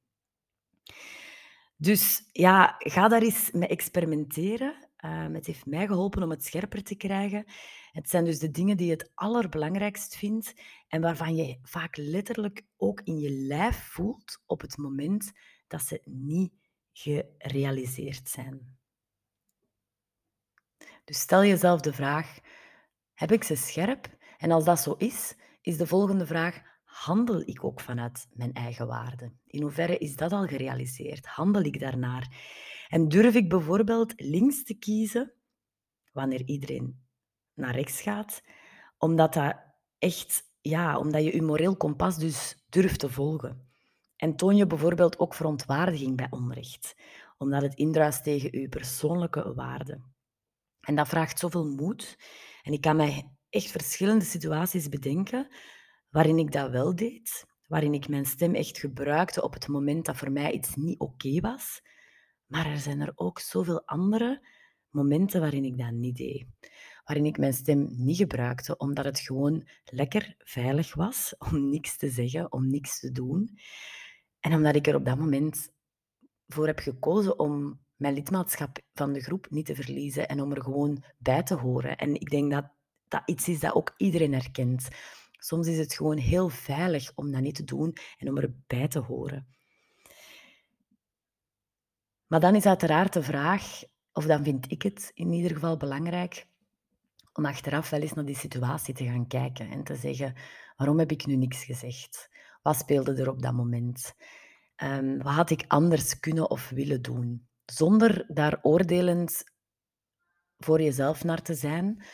Dus 1.78 2.30
ja, 2.32 2.76
ga 2.78 3.08
daar 3.08 3.22
eens 3.22 3.52
mee 3.52 3.68
experimenteren. 3.68 4.83
Uh, 5.06 5.26
het 5.34 5.46
heeft 5.46 5.66
mij 5.66 5.88
geholpen 5.88 6.24
om 6.24 6.30
het 6.30 6.44
scherper 6.44 6.84
te 6.84 6.96
krijgen. 6.96 7.46
Het 7.92 8.10
zijn 8.10 8.26
dus 8.26 8.40
de 8.40 8.52
dingen 8.52 8.78
die 8.78 8.86
je 8.86 8.92
het 8.92 9.12
allerbelangrijkst 9.14 10.16
vindt 10.16 10.54
en 10.88 11.02
waarvan 11.02 11.36
je 11.36 11.58
vaak 11.62 11.98
letterlijk 11.98 12.66
ook 12.78 13.02
in 13.02 13.20
je 13.20 13.30
lijf 13.30 13.78
voelt 13.78 14.42
op 14.46 14.62
het 14.62 14.78
moment 14.78 15.32
dat 15.68 15.82
ze 15.82 16.02
niet 16.06 16.54
gerealiseerd 16.92 18.30
zijn. 18.30 18.78
Dus 21.04 21.20
stel 21.20 21.46
jezelf 21.46 21.82
de 21.82 21.94
vraag: 21.94 22.40
heb 23.14 23.32
ik 23.32 23.44
ze 23.44 23.56
scherp? 23.56 24.18
En 24.38 24.52
als 24.52 24.66
dat 24.66 24.80
zo 24.80 24.94
is, 24.94 25.36
is 25.62 25.78
de 25.78 25.88
volgende 25.88 26.26
vraag: 26.26 26.62
handel 26.84 27.42
ik 27.42 27.64
ook 27.64 27.80
vanuit 27.80 28.28
mijn 28.34 28.54
eigen 28.54 28.88
waarden? 28.88 29.40
In 29.48 29.62
hoeverre 29.62 29.98
is 29.98 30.16
dat 30.16 30.32
al 30.32 30.48
gerealiseerd? 30.48 31.26
Handel 31.26 31.64
ik 31.64 31.80
daarnaar? 31.80 32.28
En 32.88 33.08
durf 33.08 33.36
ik 33.36 33.50
bijvoorbeeld 33.50 34.14
links 34.16 34.64
te 34.64 34.74
kiezen 34.74 35.34
wanneer 36.12 36.44
iedereen 36.46 37.06
naar 37.54 37.76
rechts 37.76 38.02
gaat, 38.02 38.44
omdat 38.98 39.34
dat 39.34 39.56
echt, 39.98 40.44
ja, 40.62 40.98
omdat 40.98 41.24
je 41.24 41.36
je 41.36 41.42
moreel 41.42 41.78
kompas 41.78 42.18
dus 42.18 42.66
durft 42.70 43.00
te 43.00 43.10
volgen. 43.10 43.68
En 44.16 44.36
toon 44.36 44.56
je 44.56 44.68
bijvoorbeeld 44.68 45.20
ook 45.20 45.34
verontwaardiging 45.34 46.18
bij 46.18 46.28
onrecht, 46.30 46.96
omdat 47.38 47.62
het 47.62 47.76
indruist 47.76 48.24
tegen 48.24 48.60
je 48.60 48.70
persoonlijke 48.70 49.54
waarden. 49.54 50.16
En 50.82 50.96
dat 50.96 51.08
vraagt 51.08 51.40
zoveel 51.40 51.66
moed. 51.66 52.18
En 52.62 52.74
ik 52.74 52.82
kan 52.82 52.96
mij 52.96 53.32
echt 53.50 53.72
verschillende 53.72 54.26
situaties 54.26 54.90
bedenken 54.90 55.48
waarin 56.10 56.38
ik 56.38 56.52
dat 56.52 56.72
wel 56.72 56.96
deed, 56.96 57.46
waarin 57.68 57.94
ik 57.94 58.08
mijn 58.08 58.26
stem 58.26 58.56
echt 58.56 58.78
gebruikte 58.78 59.44
op 59.44 59.54
het 59.54 59.68
moment 59.68 60.06
dat 60.06 60.18
voor 60.18 60.32
mij 60.32 60.52
iets 60.52 60.76
niet 60.76 61.00
oké 61.00 61.40
was. 61.40 61.82
Maar 62.48 62.66
er 62.66 62.78
zijn 62.78 63.02
er 63.02 63.12
ook 63.16 63.40
zoveel 63.40 63.86
andere 63.86 64.48
momenten 64.90 65.40
waarin 65.42 65.64
ik 65.64 65.78
dat 65.78 65.92
niet 65.92 66.18
deed. 66.18 66.46
Waarin 67.04 67.26
ik 67.26 67.38
mijn 67.38 67.54
stem 67.54 67.88
niet 67.90 68.18
gebruikte, 68.18 68.78
omdat 68.78 69.06
het 69.06 69.20
gewoon 69.20 69.68
lekker 69.86 70.36
veilig 70.38 70.94
was 70.94 71.36
om 71.52 71.70
niks 71.70 71.98
te 71.98 72.10
zeggen, 72.10 72.52
om 72.52 72.68
niks 72.68 73.00
te 73.00 73.12
doen. 73.12 73.58
En 74.40 74.54
omdat 74.54 74.76
ik 74.76 74.88
er 74.88 74.96
op 74.96 75.06
dat 75.06 75.18
moment 75.18 75.72
voor 76.48 76.68
heb 76.68 76.80
gekozen 76.80 77.40
om 77.40 77.82
mijn 77.96 78.14
lidmaatschap 78.14 78.80
van 78.94 79.14
de 79.14 79.22
groep 79.22 79.48
niet 79.50 79.66
te 79.66 79.76
verliezen 79.76 80.28
en 80.28 80.42
om 80.42 80.52
er 80.52 80.62
gewoon 80.62 81.04
bij 81.18 81.44
te 81.44 81.56
horen. 81.56 81.98
En 81.98 82.14
ik 82.14 82.30
denk 82.30 82.52
dat 82.52 82.72
dat 83.08 83.22
iets 83.26 83.48
is 83.48 83.60
dat 83.60 83.74
ook 83.74 83.94
iedereen 83.98 84.34
herkent. 84.34 84.88
Soms 85.32 85.68
is 85.68 85.78
het 85.78 85.94
gewoon 85.94 86.18
heel 86.18 86.50
veilig 86.50 87.12
om 87.16 87.32
dat 87.32 87.42
niet 87.42 87.56
te 87.56 87.64
doen 87.64 87.98
en 88.18 88.30
om 88.30 88.38
erbij 88.38 88.88
te 88.88 89.00
horen. 89.00 89.48
Maar 92.34 92.42
dan 92.42 92.56
is 92.56 92.66
uiteraard 92.66 93.14
de 93.14 93.24
vraag, 93.24 93.84
of 94.14 94.26
dan 94.26 94.44
vind 94.44 94.72
ik 94.72 94.82
het 94.82 95.12
in 95.14 95.32
ieder 95.32 95.52
geval 95.52 95.78
belangrijk, 95.78 96.48
om 97.34 97.46
achteraf 97.46 97.90
wel 97.90 98.02
eens 98.02 98.14
naar 98.14 98.26
die 98.26 98.36
situatie 98.36 98.94
te 98.94 99.06
gaan 99.06 99.28
kijken 99.28 99.70
en 99.70 99.84
te 99.84 99.96
zeggen, 99.96 100.36
waarom 100.78 101.00
heb 101.00 101.12
ik 101.12 101.26
nu 101.26 101.36
niks 101.36 101.64
gezegd? 101.64 102.30
Wat 102.62 102.78
speelde 102.78 103.22
er 103.22 103.30
op 103.30 103.42
dat 103.42 103.54
moment? 103.54 104.14
Um, 104.84 105.18
wat 105.18 105.34
had 105.34 105.50
ik 105.50 105.66
anders 105.68 106.20
kunnen 106.20 106.50
of 106.50 106.70
willen 106.70 107.02
doen? 107.02 107.48
Zonder 107.66 108.26
daar 108.28 108.60
oordelend 108.62 109.44
voor 110.58 110.82
jezelf 110.82 111.24
naar 111.24 111.42
te 111.42 111.54
zijn, 111.54 112.06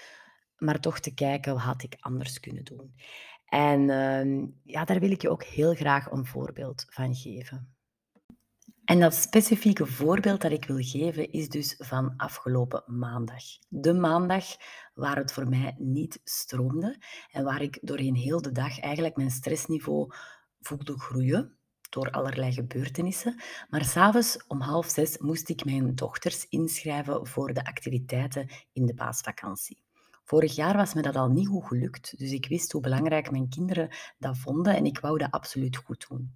maar 0.58 0.80
toch 0.80 1.00
te 1.00 1.14
kijken, 1.14 1.54
wat 1.54 1.64
had 1.64 1.84
ik 1.84 1.96
anders 2.00 2.40
kunnen 2.40 2.64
doen? 2.64 2.96
En 3.46 3.82
uh, 3.82 4.48
ja, 4.64 4.86
daar 4.86 5.00
wil 5.00 5.12
ik 5.12 5.22
je 5.22 5.30
ook 5.30 5.44
heel 5.44 5.74
graag 5.74 6.12
een 6.12 6.26
voorbeeld 6.26 6.86
van 6.90 7.16
geven. 7.16 7.79
En 8.90 9.00
dat 9.00 9.14
specifieke 9.14 9.86
voorbeeld 9.86 10.42
dat 10.42 10.52
ik 10.52 10.66
wil 10.66 10.84
geven 10.84 11.32
is 11.32 11.50
dus 11.50 11.76
van 11.78 12.14
afgelopen 12.18 12.84
maandag. 12.86 13.44
De 13.68 13.94
maandag 13.94 14.46
waar 14.94 15.16
het 15.16 15.32
voor 15.32 15.50
mij 15.50 15.76
niet 15.78 16.22
stroomde 16.24 17.04
en 17.32 17.44
waar 17.44 17.62
ik 17.62 17.80
doorheen 17.82 18.16
heel 18.16 18.42
de 18.42 18.52
dag 18.52 18.80
eigenlijk 18.80 19.16
mijn 19.16 19.32
stressniveau 19.32 20.14
voelde 20.60 21.00
groeien 21.00 21.58
door 21.90 22.12
allerlei 22.12 22.52
gebeurtenissen. 22.52 23.42
Maar 23.70 23.86
s'avonds 23.86 24.48
om 24.48 24.62
half 24.62 24.88
zes 24.88 25.18
moest 25.18 25.50
ik 25.50 25.66
mijn 25.66 25.96
dochters 25.96 26.48
inschrijven 26.48 27.28
voor 27.28 27.54
de 27.54 27.66
activiteiten 27.66 28.50
in 28.74 28.86
de 28.86 28.94
paasvakantie. 28.94 29.84
Vorig 30.24 30.56
jaar 30.56 30.76
was 30.76 30.94
me 30.94 31.02
dat 31.02 31.16
al 31.16 31.30
niet 31.30 31.48
goed 31.48 31.68
gelukt, 31.68 32.18
dus 32.18 32.32
ik 32.32 32.48
wist 32.48 32.72
hoe 32.72 32.82
belangrijk 32.82 33.32
mijn 33.32 33.50
kinderen 33.50 33.90
dat 34.18 34.38
vonden 34.38 34.76
en 34.76 34.86
ik 34.86 35.00
wou 35.00 35.18
dat 35.18 35.32
absoluut 35.32 35.78
goed 35.78 36.06
doen. 36.10 36.34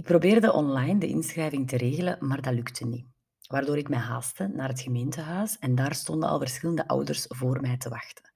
Ik 0.00 0.06
probeerde 0.06 0.52
online 0.52 0.98
de 0.98 1.06
inschrijving 1.06 1.68
te 1.68 1.76
regelen, 1.76 2.16
maar 2.20 2.42
dat 2.42 2.54
lukte 2.54 2.86
niet. 2.86 3.06
Waardoor 3.46 3.78
ik 3.78 3.88
mij 3.88 3.98
haastte 3.98 4.46
naar 4.46 4.68
het 4.68 4.80
gemeentehuis 4.80 5.58
en 5.58 5.74
daar 5.74 5.94
stonden 5.94 6.28
al 6.28 6.38
verschillende 6.38 6.88
ouders 6.88 7.26
voor 7.28 7.60
mij 7.60 7.76
te 7.76 7.88
wachten. 7.88 8.32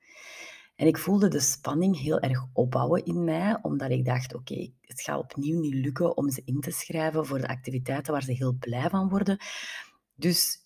En 0.77 0.87
ik 0.87 0.99
voelde 0.99 1.29
de 1.29 1.41
spanning 1.41 2.01
heel 2.01 2.21
erg 2.21 2.47
opbouwen 2.53 3.05
in 3.05 3.25
mij, 3.25 3.59
omdat 3.63 3.91
ik 3.91 4.05
dacht, 4.05 4.35
oké, 4.35 4.73
het 4.81 5.01
gaat 5.01 5.19
opnieuw 5.19 5.61
niet 5.61 5.75
lukken 5.75 6.17
om 6.17 6.31
ze 6.31 6.43
in 6.45 6.61
te 6.61 6.71
schrijven 6.71 7.27
voor 7.27 7.39
de 7.39 7.49
activiteiten 7.49 8.13
waar 8.13 8.23
ze 8.23 8.33
heel 8.33 8.57
blij 8.59 8.91
van 8.91 9.09
worden. 9.09 9.39
Dus 10.15 10.59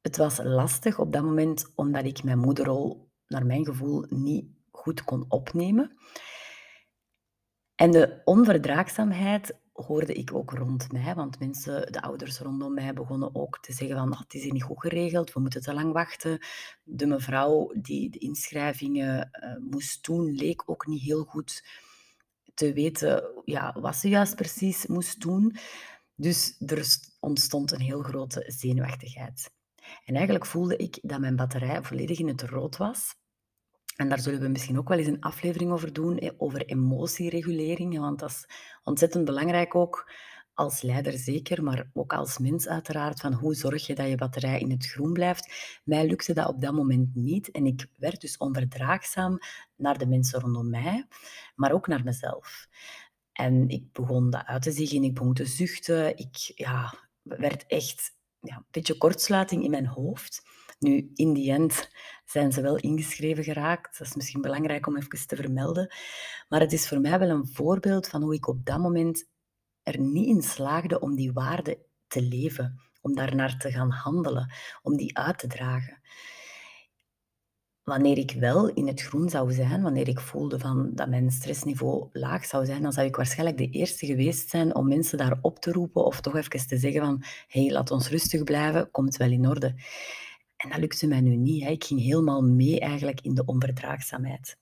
het 0.00 0.16
was 0.16 0.38
lastig 0.42 0.98
op 0.98 1.12
dat 1.12 1.22
moment, 1.22 1.72
omdat 1.74 2.04
ik 2.04 2.22
mijn 2.22 2.38
moederrol, 2.38 3.10
naar 3.26 3.46
mijn 3.46 3.64
gevoel, 3.64 4.04
niet 4.08 4.46
goed 4.70 5.04
kon 5.04 5.24
opnemen. 5.28 5.98
En 7.74 7.90
de 7.90 8.20
onverdraagzaamheid 8.24 9.66
hoorde 9.86 10.12
ik 10.12 10.34
ook 10.34 10.50
rond 10.50 10.92
mij, 10.92 11.14
want 11.14 11.38
mensen, 11.38 11.92
de 11.92 12.02
ouders 12.02 12.38
rondom 12.38 12.74
mij, 12.74 12.92
begonnen 12.92 13.34
ook 13.34 13.58
te 13.60 13.72
zeggen 13.72 13.96
van, 13.96 14.12
ah, 14.12 14.20
het 14.20 14.34
is 14.34 14.50
niet 14.50 14.62
goed 14.62 14.80
geregeld, 14.80 15.32
we 15.32 15.40
moeten 15.40 15.62
te 15.62 15.74
lang 15.74 15.92
wachten. 15.92 16.38
De 16.82 17.06
mevrouw 17.06 17.72
die 17.76 18.10
de 18.10 18.18
inschrijvingen 18.18 19.30
uh, 19.32 19.70
moest 19.70 20.04
doen, 20.04 20.34
leek 20.34 20.70
ook 20.70 20.86
niet 20.86 21.02
heel 21.02 21.24
goed 21.24 21.64
te 22.54 22.72
weten 22.72 23.42
ja, 23.44 23.76
wat 23.80 23.96
ze 23.96 24.08
juist 24.08 24.36
precies 24.36 24.86
moest 24.86 25.20
doen. 25.20 25.56
Dus 26.14 26.54
er 26.66 26.86
ontstond 27.20 27.72
een 27.72 27.80
heel 27.80 28.02
grote 28.02 28.44
zenuwachtigheid. 28.46 29.50
En 30.04 30.14
eigenlijk 30.14 30.46
voelde 30.46 30.76
ik 30.76 30.98
dat 31.02 31.20
mijn 31.20 31.36
batterij 31.36 31.82
volledig 31.82 32.18
in 32.18 32.28
het 32.28 32.42
rood 32.42 32.76
was. 32.76 33.14
En 33.98 34.08
daar 34.08 34.20
zullen 34.20 34.40
we 34.40 34.48
misschien 34.48 34.78
ook 34.78 34.88
wel 34.88 34.98
eens 34.98 35.06
een 35.06 35.20
aflevering 35.20 35.72
over 35.72 35.92
doen, 35.92 36.32
over 36.36 36.66
emotieregulering, 36.66 37.98
want 37.98 38.18
dat 38.18 38.30
is 38.30 38.46
ontzettend 38.84 39.24
belangrijk 39.24 39.74
ook 39.74 40.12
als 40.54 40.82
leider 40.82 41.12
zeker, 41.12 41.62
maar 41.62 41.90
ook 41.92 42.12
als 42.12 42.38
mens 42.38 42.68
uiteraard, 42.68 43.20
van 43.20 43.32
hoe 43.32 43.54
zorg 43.54 43.86
je 43.86 43.94
dat 43.94 44.08
je 44.08 44.16
batterij 44.16 44.60
in 44.60 44.70
het 44.70 44.86
groen 44.86 45.12
blijft. 45.12 45.80
Mij 45.84 46.06
lukte 46.06 46.32
dat 46.32 46.48
op 46.48 46.60
dat 46.60 46.72
moment 46.72 47.14
niet 47.14 47.50
en 47.50 47.66
ik 47.66 47.86
werd 47.96 48.20
dus 48.20 48.36
onverdraagzaam 48.36 49.38
naar 49.76 49.98
de 49.98 50.06
mensen 50.06 50.40
rondom 50.40 50.70
mij, 50.70 51.06
maar 51.54 51.72
ook 51.72 51.86
naar 51.86 52.04
mezelf. 52.04 52.68
En 53.32 53.68
ik 53.68 53.92
begon 53.92 54.30
dat 54.30 54.44
uit 54.44 54.62
te 54.62 54.72
zeggen, 54.72 55.02
ik 55.02 55.14
begon 55.14 55.34
te 55.34 55.46
zuchten, 55.46 56.16
ik 56.16 56.36
ja, 56.54 56.94
werd 57.22 57.66
echt 57.66 58.16
ja, 58.40 58.56
een 58.56 58.64
beetje 58.70 58.98
kortsluiting 58.98 59.64
in 59.64 59.70
mijn 59.70 59.86
hoofd. 59.86 60.42
Nu, 60.78 61.10
in 61.14 61.32
die 61.32 61.52
end 61.52 61.90
zijn 62.24 62.52
ze 62.52 62.60
wel 62.60 62.76
ingeschreven 62.76 63.44
geraakt. 63.44 63.98
Dat 63.98 64.06
is 64.06 64.14
misschien 64.14 64.40
belangrijk 64.40 64.86
om 64.86 64.96
even 64.96 65.26
te 65.26 65.36
vermelden. 65.36 65.94
Maar 66.48 66.60
het 66.60 66.72
is 66.72 66.88
voor 66.88 67.00
mij 67.00 67.18
wel 67.18 67.28
een 67.30 67.46
voorbeeld 67.46 68.08
van 68.08 68.22
hoe 68.22 68.34
ik 68.34 68.48
op 68.48 68.64
dat 68.66 68.78
moment 68.78 69.28
er 69.82 70.00
niet 70.00 70.26
in 70.26 70.42
slaagde 70.42 71.00
om 71.00 71.14
die 71.16 71.32
waarde 71.32 71.78
te 72.06 72.22
leven, 72.22 72.80
om 73.00 73.14
daarnaar 73.14 73.58
te 73.58 73.70
gaan 73.70 73.90
handelen, 73.90 74.52
om 74.82 74.96
die 74.96 75.18
uit 75.18 75.38
te 75.38 75.46
dragen. 75.46 76.00
wanneer 77.88 78.18
ik 78.18 78.32
wel 78.32 78.68
in 78.68 78.86
het 78.86 79.02
groen 79.02 79.28
zou 79.28 79.52
zijn, 79.52 79.82
wanneer 79.82 80.08
ik 80.08 80.20
voelde 80.20 80.58
van 80.58 80.90
dat 80.94 81.08
mijn 81.08 81.30
stressniveau 81.30 82.08
laag 82.12 82.44
zou 82.44 82.66
zijn, 82.66 82.82
dan 82.82 82.92
zou 82.92 83.06
ik 83.06 83.16
waarschijnlijk 83.16 83.58
de 83.58 83.70
eerste 83.70 84.06
geweest 84.06 84.48
zijn 84.50 84.74
om 84.74 84.88
mensen 84.88 85.18
daar 85.18 85.38
op 85.40 85.58
te 85.58 85.72
roepen 85.72 86.04
of 86.04 86.20
toch 86.20 86.36
even 86.36 86.66
te 86.66 86.78
zeggen 86.78 87.00
van 87.00 87.24
hé, 87.48 87.62
hey, 87.62 87.72
laat 87.72 87.90
ons 87.90 88.08
rustig 88.08 88.44
blijven, 88.44 88.90
komt 88.90 89.16
wel 89.16 89.30
in 89.30 89.48
orde. 89.48 89.74
En 90.58 90.70
dat 90.70 90.78
lukte 90.78 91.06
mij 91.06 91.20
nu 91.20 91.36
niet. 91.36 91.62
Hè. 91.64 91.70
Ik 91.70 91.84
ging 91.84 92.00
helemaal 92.00 92.42
mee 92.42 92.80
eigenlijk 92.80 93.20
in 93.20 93.34
de 93.34 93.44
onverdraagzaamheid. 93.44 94.56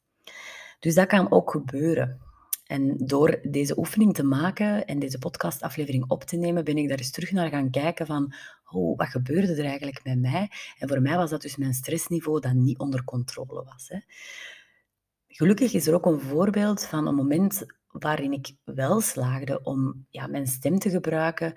Dus 0.79 0.95
dat 0.95 1.07
kan 1.07 1.31
ook 1.31 1.51
gebeuren. 1.51 2.21
En 2.67 2.97
door 2.97 3.39
deze 3.43 3.79
oefening 3.79 4.15
te 4.15 4.25
maken 4.25 4.87
en 4.87 4.99
deze 4.99 5.19
podcastaflevering 5.19 6.05
op 6.09 6.25
te 6.25 6.37
nemen, 6.37 6.65
ben 6.65 6.77
ik 6.77 6.89
daar 6.89 6.99
eens 6.99 7.11
terug 7.11 7.33
naar 7.33 7.49
gaan 7.49 7.71
kijken 7.71 8.07
van, 8.07 8.35
oh, 8.71 8.99
wat 8.99 9.09
gebeurde 9.09 9.55
er 9.55 9.65
eigenlijk 9.65 10.05
met 10.05 10.19
mij? 10.19 10.51
En 10.79 10.89
voor 10.89 11.01
mij 11.01 11.17
was 11.17 11.31
dat 11.31 11.43
dus 11.43 11.57
mijn 11.57 11.75
stressniveau 11.75 12.41
dat 12.41 12.53
niet 12.53 12.79
onder 12.79 13.05
controle 13.05 13.65
was. 13.65 13.89
Hè. 13.89 13.99
Gelukkig 15.29 15.73
is 15.73 15.87
er 15.87 15.95
ook 15.95 16.07
een 16.07 16.21
voorbeeld 16.21 16.85
van 16.85 17.07
een 17.07 17.15
moment 17.15 17.67
waarin 17.87 18.33
ik 18.33 18.55
wel 18.65 19.01
slaagde 19.01 19.63
om 19.63 20.07
ja, 20.11 20.27
mijn 20.27 20.47
stem 20.47 20.79
te 20.79 20.91
gebruiken 20.91 21.55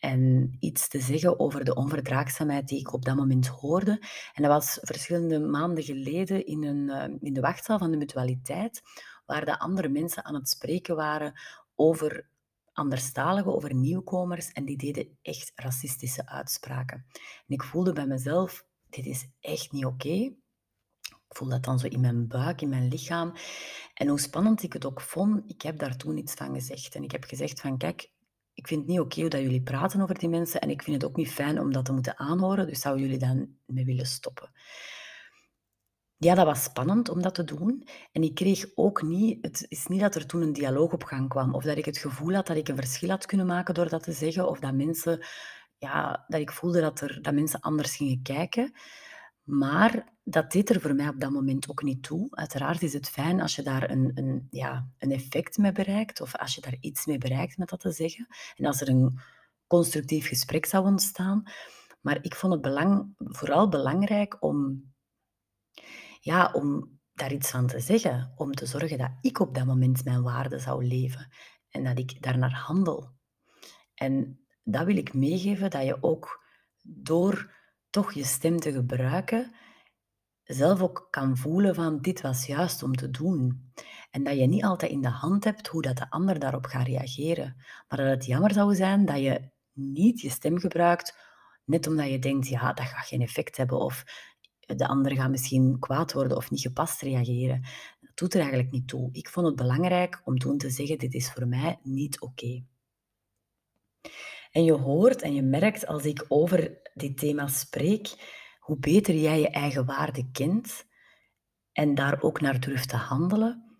en 0.00 0.56
iets 0.58 0.88
te 0.88 1.00
zeggen 1.00 1.40
over 1.40 1.64
de 1.64 1.74
onverdraagzaamheid 1.74 2.68
die 2.68 2.78
ik 2.78 2.92
op 2.92 3.04
dat 3.04 3.16
moment 3.16 3.46
hoorde. 3.46 3.90
En 4.32 4.42
dat 4.42 4.52
was 4.52 4.78
verschillende 4.80 5.40
maanden 5.40 5.84
geleden 5.84 6.46
in, 6.46 6.64
een, 6.64 6.90
eh, 6.90 7.16
in 7.20 7.32
de 7.32 7.40
wachtzaal 7.40 7.78
van 7.78 7.90
de 7.90 7.96
mutualiteit, 7.96 8.82
waar 9.26 9.44
de 9.44 9.58
andere 9.58 9.88
mensen 9.88 10.24
aan 10.24 10.34
het 10.34 10.48
spreken 10.48 10.96
waren 10.96 11.40
over 11.74 12.28
anderstaligen, 12.72 13.54
over 13.54 13.74
nieuwkomers, 13.74 14.52
en 14.52 14.64
die 14.64 14.76
deden 14.76 15.18
echt 15.22 15.52
racistische 15.54 16.26
uitspraken. 16.26 17.06
En 17.46 17.54
ik 17.54 17.62
voelde 17.62 17.92
bij 17.92 18.06
mezelf, 18.06 18.66
dit 18.88 19.06
is 19.06 19.28
echt 19.40 19.72
niet 19.72 19.84
oké. 19.84 20.36
Ik 21.28 21.36
voel 21.36 21.48
dat 21.48 21.64
dan 21.64 21.78
zo 21.78 21.86
in 21.86 22.00
mijn 22.00 22.28
buik, 22.28 22.60
in 22.60 22.68
mijn 22.68 22.88
lichaam. 22.88 23.32
En 23.94 24.08
hoe 24.08 24.20
spannend 24.20 24.62
ik 24.62 24.72
het 24.72 24.84
ook 24.84 25.00
vond, 25.00 25.50
ik 25.50 25.62
heb 25.62 25.78
daar 25.78 25.96
toen 25.96 26.16
iets 26.16 26.34
van 26.34 26.54
gezegd. 26.54 26.94
En 26.94 27.02
ik 27.02 27.10
heb 27.10 27.24
gezegd 27.24 27.60
van, 27.60 27.78
kijk, 27.78 28.10
ik 28.58 28.66
vind 28.66 28.80
het 28.80 28.88
niet 28.88 29.00
oké 29.00 29.28
dat 29.28 29.40
jullie 29.40 29.62
praten 29.62 30.00
over 30.00 30.18
die 30.18 30.28
mensen 30.28 30.60
en 30.60 30.70
ik 30.70 30.82
vind 30.82 31.02
het 31.02 31.10
ook 31.10 31.16
niet 31.16 31.30
fijn 31.30 31.60
om 31.60 31.72
dat 31.72 31.84
te 31.84 31.92
moeten 31.92 32.18
aanhoren, 32.18 32.66
dus 32.66 32.80
zouden 32.80 33.04
jullie 33.04 33.18
dan 33.18 33.48
mee 33.66 33.84
willen 33.84 34.06
stoppen. 34.06 34.50
Ja, 36.16 36.34
dat 36.34 36.46
was 36.46 36.62
spannend 36.62 37.08
om 37.08 37.22
dat 37.22 37.34
te 37.34 37.44
doen. 37.44 37.88
En 38.12 38.22
ik 38.22 38.34
kreeg 38.34 38.66
ook 38.74 39.02
niet, 39.02 39.38
het 39.44 39.66
is 39.68 39.86
niet 39.86 40.00
dat 40.00 40.14
er 40.14 40.26
toen 40.26 40.42
een 40.42 40.52
dialoog 40.52 40.92
op 40.92 41.04
gang 41.04 41.28
kwam, 41.28 41.54
of 41.54 41.64
dat 41.64 41.76
ik 41.76 41.84
het 41.84 41.98
gevoel 41.98 42.34
had 42.34 42.46
dat 42.46 42.56
ik 42.56 42.68
een 42.68 42.76
verschil 42.76 43.08
had 43.08 43.26
kunnen 43.26 43.46
maken 43.46 43.74
door 43.74 43.88
dat 43.88 44.02
te 44.02 44.12
zeggen, 44.12 44.48
of 44.48 44.58
dat 44.58 44.74
mensen, 44.74 45.26
ja, 45.76 46.24
dat 46.28 46.40
ik 46.40 46.52
voelde 46.52 46.80
dat, 46.80 47.00
er, 47.00 47.22
dat 47.22 47.34
mensen 47.34 47.60
anders 47.60 47.96
gingen 47.96 48.22
kijken. 48.22 48.72
Maar 49.48 50.12
dat 50.24 50.52
deed 50.52 50.70
er 50.70 50.80
voor 50.80 50.94
mij 50.94 51.08
op 51.08 51.20
dat 51.20 51.30
moment 51.30 51.70
ook 51.70 51.82
niet 51.82 52.02
toe. 52.02 52.28
Uiteraard 52.30 52.82
is 52.82 52.92
het 52.92 53.08
fijn 53.08 53.40
als 53.40 53.56
je 53.56 53.62
daar 53.62 53.90
een, 53.90 54.10
een, 54.14 54.46
ja, 54.50 54.88
een 54.98 55.12
effect 55.12 55.58
mee 55.58 55.72
bereikt, 55.72 56.20
of 56.20 56.36
als 56.36 56.54
je 56.54 56.60
daar 56.60 56.76
iets 56.80 57.06
mee 57.06 57.18
bereikt 57.18 57.58
met 57.58 57.68
dat 57.68 57.80
te 57.80 57.92
zeggen. 57.92 58.26
En 58.56 58.64
als 58.64 58.80
er 58.80 58.88
een 58.88 59.20
constructief 59.66 60.28
gesprek 60.28 60.66
zou 60.66 60.86
ontstaan. 60.86 61.42
Maar 62.00 62.18
ik 62.22 62.34
vond 62.34 62.52
het 62.52 62.62
belang, 62.62 63.14
vooral 63.16 63.68
belangrijk 63.68 64.42
om, 64.42 64.84
ja, 66.20 66.52
om 66.52 66.98
daar 67.12 67.32
iets 67.32 67.50
van 67.50 67.66
te 67.66 67.80
zeggen. 67.80 68.32
Om 68.36 68.52
te 68.52 68.66
zorgen 68.66 68.98
dat 68.98 69.10
ik 69.20 69.40
op 69.40 69.54
dat 69.54 69.66
moment 69.66 70.04
mijn 70.04 70.22
waarde 70.22 70.58
zou 70.58 70.86
leven. 70.86 71.32
En 71.68 71.84
dat 71.84 71.98
ik 71.98 72.22
daarnaar 72.22 72.54
handel. 72.54 73.12
En 73.94 74.40
dat 74.62 74.84
wil 74.84 74.96
ik 74.96 75.14
meegeven, 75.14 75.70
dat 75.70 75.84
je 75.84 76.02
ook 76.02 76.44
door 76.82 77.56
toch 77.90 78.12
je 78.12 78.24
stem 78.24 78.60
te 78.60 78.72
gebruiken, 78.72 79.54
zelf 80.44 80.80
ook 80.80 81.08
kan 81.10 81.36
voelen 81.36 81.74
van 81.74 82.00
dit 82.00 82.20
was 82.20 82.46
juist 82.46 82.82
om 82.82 82.94
te 82.94 83.10
doen. 83.10 83.72
En 84.10 84.24
dat 84.24 84.36
je 84.36 84.46
niet 84.46 84.64
altijd 84.64 84.90
in 84.90 85.02
de 85.02 85.08
hand 85.08 85.44
hebt 85.44 85.68
hoe 85.68 85.82
dat 85.82 85.96
de 85.96 86.10
ander 86.10 86.38
daarop 86.38 86.66
gaat 86.66 86.86
reageren. 86.86 87.56
Maar 87.88 87.98
dat 87.98 88.08
het 88.08 88.26
jammer 88.26 88.52
zou 88.52 88.74
zijn 88.74 89.04
dat 89.04 89.18
je 89.18 89.50
niet 89.72 90.20
je 90.20 90.30
stem 90.30 90.58
gebruikt, 90.58 91.16
net 91.64 91.86
omdat 91.86 92.10
je 92.10 92.18
denkt, 92.18 92.48
ja, 92.48 92.72
dat 92.72 92.86
gaat 92.86 93.06
geen 93.06 93.22
effect 93.22 93.56
hebben. 93.56 93.78
Of 93.78 94.04
de 94.76 94.86
ander 94.86 95.12
gaat 95.14 95.30
misschien 95.30 95.78
kwaad 95.78 96.12
worden 96.12 96.36
of 96.36 96.50
niet 96.50 96.60
gepast 96.60 97.02
reageren. 97.02 97.62
Dat 98.00 98.16
doet 98.16 98.34
er 98.34 98.40
eigenlijk 98.40 98.70
niet 98.72 98.88
toe. 98.88 99.08
Ik 99.12 99.28
vond 99.28 99.46
het 99.46 99.56
belangrijk 99.56 100.20
om 100.24 100.38
toen 100.38 100.58
te 100.58 100.70
zeggen, 100.70 100.98
dit 100.98 101.14
is 101.14 101.30
voor 101.30 101.46
mij 101.48 101.78
niet 101.82 102.20
oké. 102.20 102.64
En 104.50 104.64
je 104.64 104.72
hoort 104.72 105.22
en 105.22 105.34
je 105.34 105.42
merkt 105.42 105.86
als 105.86 106.04
ik 106.04 106.24
over 106.28 106.80
dit 106.94 107.18
thema 107.18 107.46
spreek, 107.46 108.36
hoe 108.58 108.78
beter 108.78 109.14
jij 109.14 109.40
je 109.40 109.50
eigen 109.50 109.86
waarde 109.86 110.30
kent 110.30 110.84
en 111.72 111.94
daar 111.94 112.22
ook 112.22 112.40
naar 112.40 112.60
durft 112.60 112.88
te 112.88 112.96
handelen, 112.96 113.76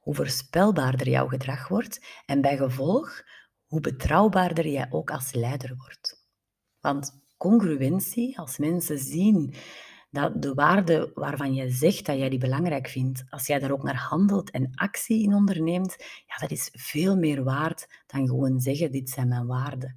hoe 0.00 0.14
voorspelbaarder 0.14 1.08
jouw 1.08 1.28
gedrag 1.28 1.68
wordt 1.68 2.06
en 2.26 2.40
bij 2.40 2.56
gevolg 2.56 3.22
hoe 3.70 3.80
betrouwbaarder 3.80 4.66
jij 4.66 4.86
ook 4.90 5.10
als 5.10 5.32
leider 5.32 5.76
wordt. 5.76 6.28
Want 6.80 7.22
congruentie, 7.36 8.38
als 8.38 8.58
mensen 8.58 8.98
zien 8.98 9.54
dat 10.10 10.42
de 10.42 10.54
waarde 10.54 11.10
waarvan 11.14 11.54
je 11.54 11.70
zegt 11.70 12.06
dat 12.06 12.18
jij 12.18 12.28
die 12.28 12.38
belangrijk 12.38 12.88
vindt, 12.88 13.24
als 13.28 13.46
jij 13.46 13.58
daar 13.58 13.70
ook 13.70 13.82
naar 13.82 13.96
handelt 13.96 14.50
en 14.50 14.70
actie 14.74 15.22
in 15.22 15.34
onderneemt, 15.34 15.96
ja, 16.26 16.36
dat 16.36 16.50
is 16.50 16.68
veel 16.72 17.16
meer 17.16 17.44
waard 17.44 17.88
dan 18.06 18.26
gewoon 18.26 18.60
zeggen, 18.60 18.92
dit 18.92 19.10
zijn 19.10 19.28
mijn 19.28 19.46
waarden. 19.46 19.96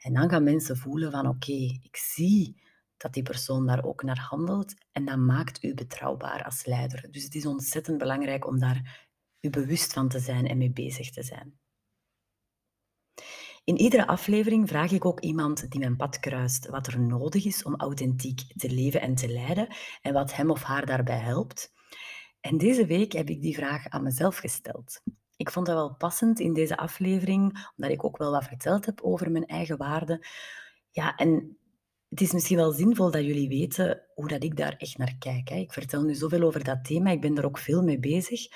En 0.00 0.12
dan 0.12 0.30
gaan 0.30 0.44
mensen 0.44 0.76
voelen 0.76 1.10
van, 1.10 1.26
oké, 1.26 1.52
ik 1.82 1.96
zie 1.96 2.60
dat 2.96 3.12
die 3.12 3.22
persoon 3.22 3.66
daar 3.66 3.84
ook 3.84 4.02
naar 4.02 4.18
handelt 4.18 4.74
en 4.92 5.04
dat 5.04 5.18
maakt 5.18 5.62
u 5.62 5.74
betrouwbaar 5.74 6.44
als 6.44 6.64
leider. 6.64 7.08
Dus 7.10 7.24
het 7.24 7.34
is 7.34 7.46
ontzettend 7.46 7.98
belangrijk 7.98 8.46
om 8.46 8.58
daar 8.58 9.08
u 9.40 9.50
bewust 9.50 9.92
van 9.92 10.08
te 10.08 10.18
zijn 10.18 10.46
en 10.48 10.58
mee 10.58 10.70
bezig 10.70 11.10
te 11.10 11.22
zijn. 11.22 11.60
In 13.64 13.78
iedere 13.78 14.06
aflevering 14.06 14.68
vraag 14.68 14.90
ik 14.90 15.04
ook 15.04 15.20
iemand 15.20 15.70
die 15.70 15.80
mijn 15.80 15.96
pad 15.96 16.20
kruist 16.20 16.68
wat 16.68 16.86
er 16.86 17.00
nodig 17.00 17.44
is 17.44 17.62
om 17.62 17.76
authentiek 17.76 18.40
te 18.56 18.70
leven 18.70 19.00
en 19.00 19.14
te 19.14 19.28
leiden 19.28 19.66
en 20.00 20.12
wat 20.12 20.34
hem 20.34 20.50
of 20.50 20.62
haar 20.62 20.86
daarbij 20.86 21.18
helpt. 21.18 21.72
En 22.40 22.58
deze 22.58 22.86
week 22.86 23.12
heb 23.12 23.28
ik 23.28 23.42
die 23.42 23.54
vraag 23.54 23.88
aan 23.88 24.02
mezelf 24.02 24.36
gesteld. 24.36 25.00
Ik 25.36 25.50
vond 25.50 25.66
dat 25.66 25.74
wel 25.74 25.94
passend 25.94 26.40
in 26.40 26.54
deze 26.54 26.76
aflevering, 26.76 27.70
omdat 27.76 27.92
ik 27.92 28.04
ook 28.04 28.16
wel 28.16 28.30
wat 28.30 28.44
verteld 28.44 28.86
heb 28.86 29.00
over 29.00 29.30
mijn 29.30 29.46
eigen 29.46 29.76
waarden. 29.76 30.26
Ja, 30.90 31.16
en 31.16 31.56
het 32.08 32.20
is 32.20 32.32
misschien 32.32 32.56
wel 32.56 32.72
zinvol 32.72 33.10
dat 33.10 33.24
jullie 33.24 33.48
weten 33.48 34.02
hoe 34.14 34.28
dat 34.28 34.42
ik 34.42 34.56
daar 34.56 34.74
echt 34.76 34.98
naar 34.98 35.16
kijk. 35.18 35.48
Hè. 35.48 35.56
Ik 35.56 35.72
vertel 35.72 36.02
nu 36.02 36.14
zoveel 36.14 36.42
over 36.42 36.64
dat 36.64 36.84
thema, 36.84 37.10
ik 37.10 37.20
ben 37.20 37.36
er 37.36 37.44
ook 37.44 37.58
veel 37.58 37.82
mee 37.82 37.98
bezig. 37.98 38.46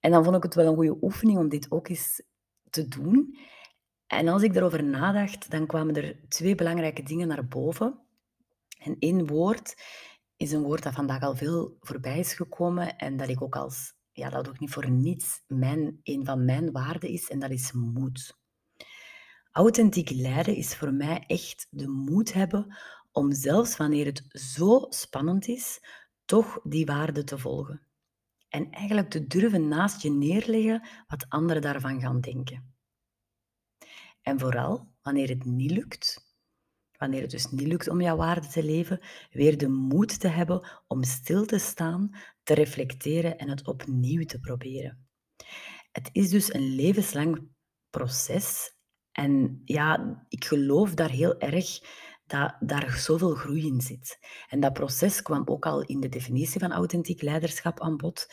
En 0.00 0.10
dan 0.10 0.24
vond 0.24 0.36
ik 0.36 0.42
het 0.42 0.54
wel 0.54 0.66
een 0.66 0.74
goede 0.74 0.98
oefening 1.00 1.38
om 1.38 1.48
dit 1.48 1.70
ook 1.70 1.88
eens 1.88 2.22
te 2.70 2.88
doen. 2.88 3.36
En 4.12 4.28
als 4.28 4.42
ik 4.42 4.56
erover 4.56 4.84
nadacht, 4.84 5.50
dan 5.50 5.66
kwamen 5.66 5.94
er 5.94 6.16
twee 6.28 6.54
belangrijke 6.54 7.02
dingen 7.02 7.28
naar 7.28 7.46
boven. 7.46 7.98
En 8.78 8.96
één 8.98 9.26
woord 9.26 9.82
is 10.36 10.52
een 10.52 10.62
woord 10.62 10.82
dat 10.82 10.94
vandaag 10.94 11.22
al 11.22 11.36
veel 11.36 11.76
voorbij 11.80 12.18
is 12.18 12.34
gekomen 12.34 12.96
en 12.96 13.16
dat 13.16 13.28
ik 13.28 13.42
ook 13.42 13.56
als, 13.56 13.92
ja, 14.12 14.30
dat 14.30 14.48
ook 14.48 14.58
niet 14.58 14.70
voor 14.70 14.90
niets 14.90 15.42
mijn, 15.46 16.00
een 16.02 16.24
van 16.24 16.44
mijn 16.44 16.72
waarden 16.72 17.10
is, 17.10 17.30
en 17.30 17.38
dat 17.38 17.50
is 17.50 17.72
moed. 17.72 18.38
Authentiek 19.50 20.10
leiden 20.10 20.56
is 20.56 20.74
voor 20.74 20.92
mij 20.92 21.24
echt 21.26 21.66
de 21.70 21.88
moed 21.88 22.32
hebben 22.32 22.76
om 23.12 23.32
zelfs 23.32 23.76
wanneer 23.76 24.06
het 24.06 24.24
zo 24.28 24.86
spannend 24.88 25.48
is, 25.48 25.80
toch 26.24 26.60
die 26.62 26.86
waarde 26.86 27.24
te 27.24 27.38
volgen. 27.38 27.86
En 28.48 28.70
eigenlijk 28.70 29.10
te 29.10 29.26
durven 29.26 29.68
naast 29.68 30.02
je 30.02 30.10
neerleggen 30.10 30.88
wat 31.06 31.26
anderen 31.28 31.62
daarvan 31.62 32.00
gaan 32.00 32.20
denken. 32.20 32.71
En 34.22 34.38
vooral, 34.38 34.88
wanneer 35.02 35.28
het 35.28 35.44
niet 35.44 35.70
lukt, 35.70 36.34
wanneer 36.98 37.20
het 37.20 37.30
dus 37.30 37.50
niet 37.50 37.66
lukt 37.66 37.88
om 37.88 38.00
jouw 38.00 38.16
waarde 38.16 38.46
te 38.46 38.64
leven, 38.64 39.00
weer 39.30 39.58
de 39.58 39.68
moed 39.68 40.20
te 40.20 40.28
hebben 40.28 40.68
om 40.86 41.02
stil 41.02 41.44
te 41.44 41.58
staan, 41.58 42.10
te 42.42 42.54
reflecteren 42.54 43.38
en 43.38 43.48
het 43.48 43.66
opnieuw 43.66 44.24
te 44.24 44.40
proberen. 44.40 45.06
Het 45.92 46.08
is 46.12 46.30
dus 46.30 46.54
een 46.54 46.74
levenslang 46.74 47.48
proces 47.90 48.76
en 49.12 49.62
ja, 49.64 50.24
ik 50.28 50.44
geloof 50.44 50.94
daar 50.94 51.10
heel 51.10 51.38
erg 51.38 51.80
dat 52.26 52.56
daar 52.60 52.90
zoveel 52.90 53.34
groei 53.34 53.66
in 53.66 53.80
zit. 53.80 54.18
En 54.48 54.60
dat 54.60 54.72
proces 54.72 55.22
kwam 55.22 55.42
ook 55.44 55.66
al 55.66 55.82
in 55.82 56.00
de 56.00 56.08
definitie 56.08 56.60
van 56.60 56.72
authentiek 56.72 57.22
leiderschap 57.22 57.80
aan 57.80 57.96
bod. 57.96 58.26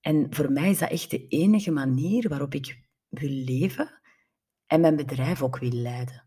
En 0.00 0.26
voor 0.34 0.52
mij 0.52 0.70
is 0.70 0.78
dat 0.78 0.90
echt 0.90 1.10
de 1.10 1.26
enige 1.26 1.70
manier 1.70 2.28
waarop 2.28 2.54
ik 2.54 2.80
wil 3.08 3.28
leven 3.28 4.01
en 4.72 4.80
mijn 4.80 4.96
bedrijf 4.96 5.42
ook 5.42 5.58
wil 5.58 5.70
leiden. 5.70 6.24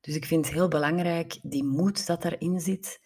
Dus 0.00 0.14
ik 0.14 0.24
vind 0.24 0.44
het 0.44 0.54
heel 0.54 0.68
belangrijk, 0.68 1.38
die 1.42 1.64
moed 1.64 2.06
dat 2.06 2.24
erin 2.24 2.60
zit, 2.60 3.00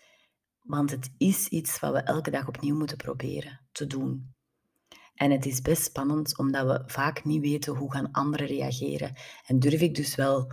want 0.63 0.91
het 0.91 1.11
is 1.19 1.49
iets 1.49 1.81
wat 1.81 1.93
we 1.93 1.99
elke 1.99 2.31
dag 2.31 2.49
opnieuw 2.49 2.77
moeten 2.77 2.97
proberen 2.97 3.61
te 3.73 3.87
doen. 3.87 4.35
En 5.15 5.31
het 5.31 5.47
is 5.47 5.61
best 5.61 5.83
spannend, 5.83 6.39
omdat 6.39 6.67
we 6.67 6.93
vaak 6.93 7.25
niet 7.25 7.41
weten 7.41 7.77
hoe 7.77 7.93
gaan 7.93 8.13
anderen 8.13 8.47
reageren. 8.47 9.15
En 9.47 9.59
durf 9.59 9.81
ik 9.81 9.95
dus 9.95 10.15
wel 10.15 10.53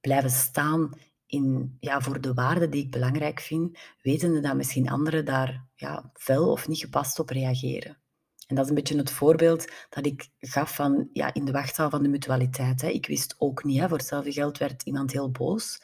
blijven 0.00 0.30
staan 0.30 0.90
in, 1.26 1.76
ja, 1.80 2.00
voor 2.00 2.20
de 2.20 2.34
waarden 2.34 2.70
die 2.70 2.84
ik 2.84 2.90
belangrijk 2.90 3.40
vind, 3.40 3.78
wetende 4.02 4.40
dat 4.40 4.56
misschien 4.56 4.90
anderen 4.90 5.24
daar 5.24 5.66
ja, 5.74 6.10
fel 6.14 6.50
of 6.50 6.68
niet 6.68 6.80
gepast 6.80 7.18
op 7.18 7.28
reageren. 7.28 8.01
En 8.46 8.54
dat 8.54 8.64
is 8.64 8.70
een 8.70 8.76
beetje 8.76 8.96
het 8.96 9.10
voorbeeld 9.10 9.72
dat 9.88 10.06
ik 10.06 10.28
gaf 10.38 10.74
van 10.74 11.08
ja, 11.12 11.34
in 11.34 11.44
de 11.44 11.52
wachtzaal 11.52 11.90
van 11.90 12.02
de 12.02 12.08
mutualiteit. 12.08 12.80
Hè. 12.80 12.88
Ik 12.88 13.06
wist 13.06 13.34
ook 13.38 13.64
niet, 13.64 13.80
hè, 13.80 13.88
voor 13.88 13.96
hetzelfde 13.96 14.32
geld 14.32 14.58
werd 14.58 14.82
iemand 14.82 15.12
heel 15.12 15.30
boos. 15.30 15.80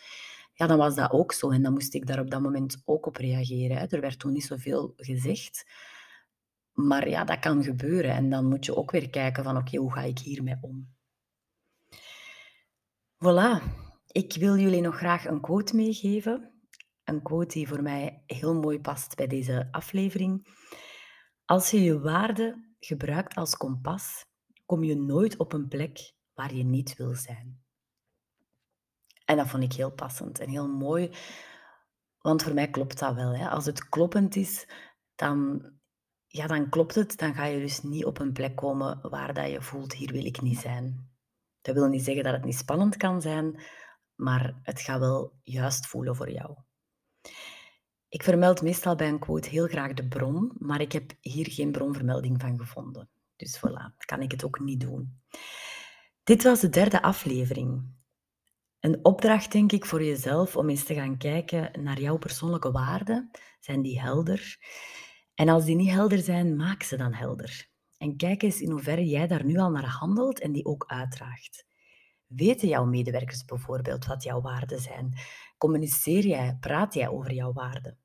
Ja, 0.55 0.67
dan 0.67 0.79
was 0.79 0.95
dat 0.95 1.11
ook 1.11 1.33
zo 1.33 1.51
en 1.51 1.63
dan 1.63 1.73
moest 1.73 1.95
ik 1.95 2.07
daar 2.07 2.21
op 2.21 2.31
dat 2.31 2.41
moment 2.41 2.83
ook 2.85 3.07
op 3.07 3.17
reageren. 3.17 3.77
Hè. 3.77 3.87
Er 3.87 4.01
werd 4.01 4.19
toen 4.19 4.33
niet 4.33 4.45
zoveel 4.45 4.93
gezegd. 4.97 5.67
Maar 6.73 7.09
ja, 7.09 7.25
dat 7.25 7.39
kan 7.39 7.65
gebeuren 7.65 8.11
en 8.11 8.31
dan 8.31 8.49
moet 8.49 8.65
je 8.65 8.77
ook 8.77 8.91
weer 8.91 9.11
kijken 9.11 9.45
van 9.45 9.57
oké, 9.57 9.77
hoe 9.77 9.93
ga 9.93 10.03
ik 10.03 10.19
hiermee 10.19 10.57
om? 10.61 10.89
Voilà, 13.25 13.63
ik 14.13 14.37
wil 14.39 14.57
jullie 14.57 14.81
nog 14.81 14.97
graag 14.97 15.27
een 15.27 15.41
quote 15.41 15.77
meegeven. 15.77 16.53
Een 17.05 17.23
quote 17.23 17.55
die 17.55 17.69
voor 17.69 17.83
mij 17.83 18.23
heel 18.27 18.55
mooi 18.55 18.81
past 18.81 19.17
bij 19.17 19.27
deze 19.27 19.69
aflevering. 19.71 20.47
Als 21.49 21.71
je 21.71 21.83
je 21.83 22.01
waarde 22.01 22.75
gebruikt 22.81 23.35
als 23.35 23.57
kompas, 23.57 24.25
kom 24.67 24.85
je 24.85 24.97
nooit 24.97 25.37
op 25.37 25.53
een 25.53 25.69
plek 25.69 26.15
waar 26.35 26.55
je 26.55 26.65
niet 26.65 26.97
wil 26.97 27.15
zijn. 27.15 27.63
En 29.25 29.37
dat 29.37 29.49
vond 29.49 29.63
ik 29.63 29.73
heel 29.73 29.93
passend 29.93 30.39
en 30.39 30.49
heel 30.49 30.69
mooi, 30.69 31.11
want 32.19 32.43
voor 32.43 32.55
mij 32.55 32.71
klopt 32.71 32.99
dat 32.99 33.15
wel. 33.15 33.37
Hè. 33.37 33.49
Als 33.49 33.67
het 33.67 33.89
kloppend 33.89 34.37
is, 34.37 34.69
dan, 35.15 35.71
ja, 36.27 36.47
dan 36.47 36.69
klopt 36.69 36.95
het. 36.95 37.19
Dan 37.19 37.35
ga 37.35 37.45
je 37.45 37.61
dus 37.61 37.83
niet 37.83 38.05
op 38.05 38.19
een 38.19 38.33
plek 38.33 38.57
komen 38.57 39.11
waar 39.11 39.35
dat 39.35 39.51
je 39.51 39.63
voelt, 39.63 39.93
hier 39.93 40.13
wil 40.13 40.25
ik 40.25 40.41
niet 40.41 40.59
zijn. 40.59 41.11
Dat 41.61 41.75
wil 41.75 41.89
niet 41.89 42.05
zeggen 42.05 42.25
dat 42.25 42.33
het 42.33 42.45
niet 42.45 42.59
spannend 42.59 42.97
kan 42.97 43.21
zijn, 43.21 43.63
maar 44.15 44.61
het 44.63 44.81
gaat 44.81 45.01
wel 45.01 45.41
juist 45.43 45.87
voelen 45.87 46.17
voor 46.17 46.31
jou. 46.31 46.57
Ik 48.09 48.23
vermeld 48.23 48.63
meestal 48.63 48.95
bij 48.95 49.09
een 49.09 49.19
quote 49.19 49.49
heel 49.49 49.67
graag 49.67 49.95
de 49.95 50.09
bron, 50.09 50.53
maar 50.59 50.81
ik 50.81 50.93
heb 50.93 51.13
hier 51.21 51.51
geen 51.51 51.73
bronvermelding 51.73 52.41
van 52.41 52.59
gevonden. 52.59 53.09
Dus 53.37 53.59
voilà, 53.59 53.97
kan 53.97 54.23
ik 54.23 54.31
het 54.31 54.45
ook 54.45 54.61
niet 54.61 54.81
doen. 54.81 55.21
Dit 56.25 56.43
was 56.43 56.61
de 56.61 56.69
derde 56.69 57.03
aflevering. 57.03 57.97
Een 58.81 59.05
opdracht, 59.05 59.53
denk 59.53 59.73
ik, 59.73 59.85
voor 59.85 60.05
jezelf 60.05 60.57
om 60.57 60.69
eens 60.69 60.85
te 60.85 60.95
gaan 60.95 61.17
kijken 61.17 61.83
naar 61.83 62.01
jouw 62.01 62.19
persoonlijke 62.19 62.71
waarden. 62.71 63.31
Zijn 63.61 63.83
die 63.83 64.01
helder? 64.01 64.59
En 65.35 65.49
als 65.49 65.65
die 65.65 65.77
niet 65.77 65.91
helder 65.91 66.19
zijn, 66.19 66.57
maak 66.57 66.83
ze 66.83 66.97
dan 66.97 67.13
helder. 67.13 67.69
En 67.99 68.17
kijk 68.17 68.43
eens 68.43 68.61
in 68.61 68.71
hoeverre 68.71 69.07
jij 69.07 69.27
daar 69.27 69.45
nu 69.45 69.59
al 69.59 69.71
naar 69.71 69.87
handelt 69.87 70.41
en 70.41 70.53
die 70.53 70.65
ook 70.65 70.85
uitdraagt. 70.87 71.67
Weten 72.27 72.69
jouw 72.69 72.85
medewerkers 72.85 73.45
bijvoorbeeld 73.45 74.07
wat 74.07 74.23
jouw 74.23 74.41
waarden 74.41 74.81
zijn? 74.81 75.15
Communiceer 75.59 76.27
jij, 76.27 76.57
praat 76.61 76.95
jij 76.95 77.09
over 77.09 77.33
jouw 77.33 77.53
waarden? 77.53 77.99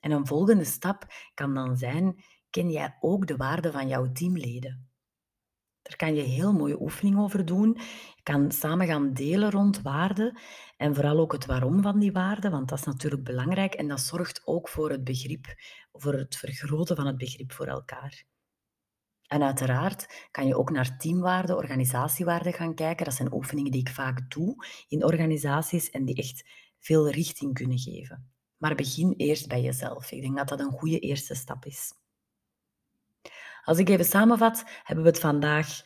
En 0.00 0.10
een 0.10 0.26
volgende 0.26 0.64
stap 0.64 1.06
kan 1.34 1.54
dan 1.54 1.76
zijn, 1.76 2.24
ken 2.50 2.70
jij 2.70 2.96
ook 3.00 3.26
de 3.26 3.36
waarden 3.36 3.72
van 3.72 3.88
jouw 3.88 4.12
teamleden? 4.12 4.90
Daar 5.82 5.96
kan 5.96 6.14
je 6.14 6.22
heel 6.22 6.52
mooie 6.52 6.80
oefening 6.80 7.18
over 7.18 7.44
doen. 7.44 7.78
Je 8.14 8.22
kan 8.22 8.52
samen 8.52 8.86
gaan 8.86 9.12
delen 9.12 9.50
rond 9.50 9.82
waarden 9.82 10.38
en 10.76 10.94
vooral 10.94 11.18
ook 11.18 11.32
het 11.32 11.46
waarom 11.46 11.82
van 11.82 11.98
die 11.98 12.12
waarden, 12.12 12.50
want 12.50 12.68
dat 12.68 12.78
is 12.78 12.84
natuurlijk 12.84 13.24
belangrijk 13.24 13.74
en 13.74 13.88
dat 13.88 14.00
zorgt 14.00 14.42
ook 14.44 14.68
voor 14.68 14.90
het 14.90 15.04
begrip, 15.04 15.46
voor 15.92 16.14
het 16.14 16.36
vergroten 16.36 16.96
van 16.96 17.06
het 17.06 17.16
begrip 17.16 17.52
voor 17.52 17.66
elkaar. 17.66 18.24
En 19.26 19.42
uiteraard 19.42 20.28
kan 20.30 20.46
je 20.46 20.56
ook 20.56 20.70
naar 20.70 20.98
teamwaarden, 20.98 21.56
organisatiewaarden 21.56 22.52
gaan 22.52 22.74
kijken. 22.74 23.04
Dat 23.04 23.14
zijn 23.14 23.32
oefeningen 23.32 23.70
die 23.70 23.80
ik 23.80 23.88
vaak 23.88 24.30
doe 24.30 24.66
in 24.88 25.04
organisaties 25.04 25.90
en 25.90 26.04
die 26.04 26.14
echt 26.14 26.48
veel 26.80 27.10
richting 27.10 27.54
kunnen 27.54 27.78
geven. 27.78 28.32
Maar 28.56 28.74
begin 28.74 29.14
eerst 29.16 29.48
bij 29.48 29.62
jezelf. 29.62 30.10
Ik 30.10 30.22
denk 30.22 30.36
dat 30.36 30.48
dat 30.48 30.60
een 30.60 30.70
goede 30.70 30.98
eerste 30.98 31.34
stap 31.34 31.64
is. 31.64 31.92
Als 33.64 33.78
ik 33.78 33.88
even 33.88 34.04
samenvat, 34.04 34.64
hebben 34.82 35.04
we 35.04 35.10
het 35.10 35.20
vandaag 35.20 35.82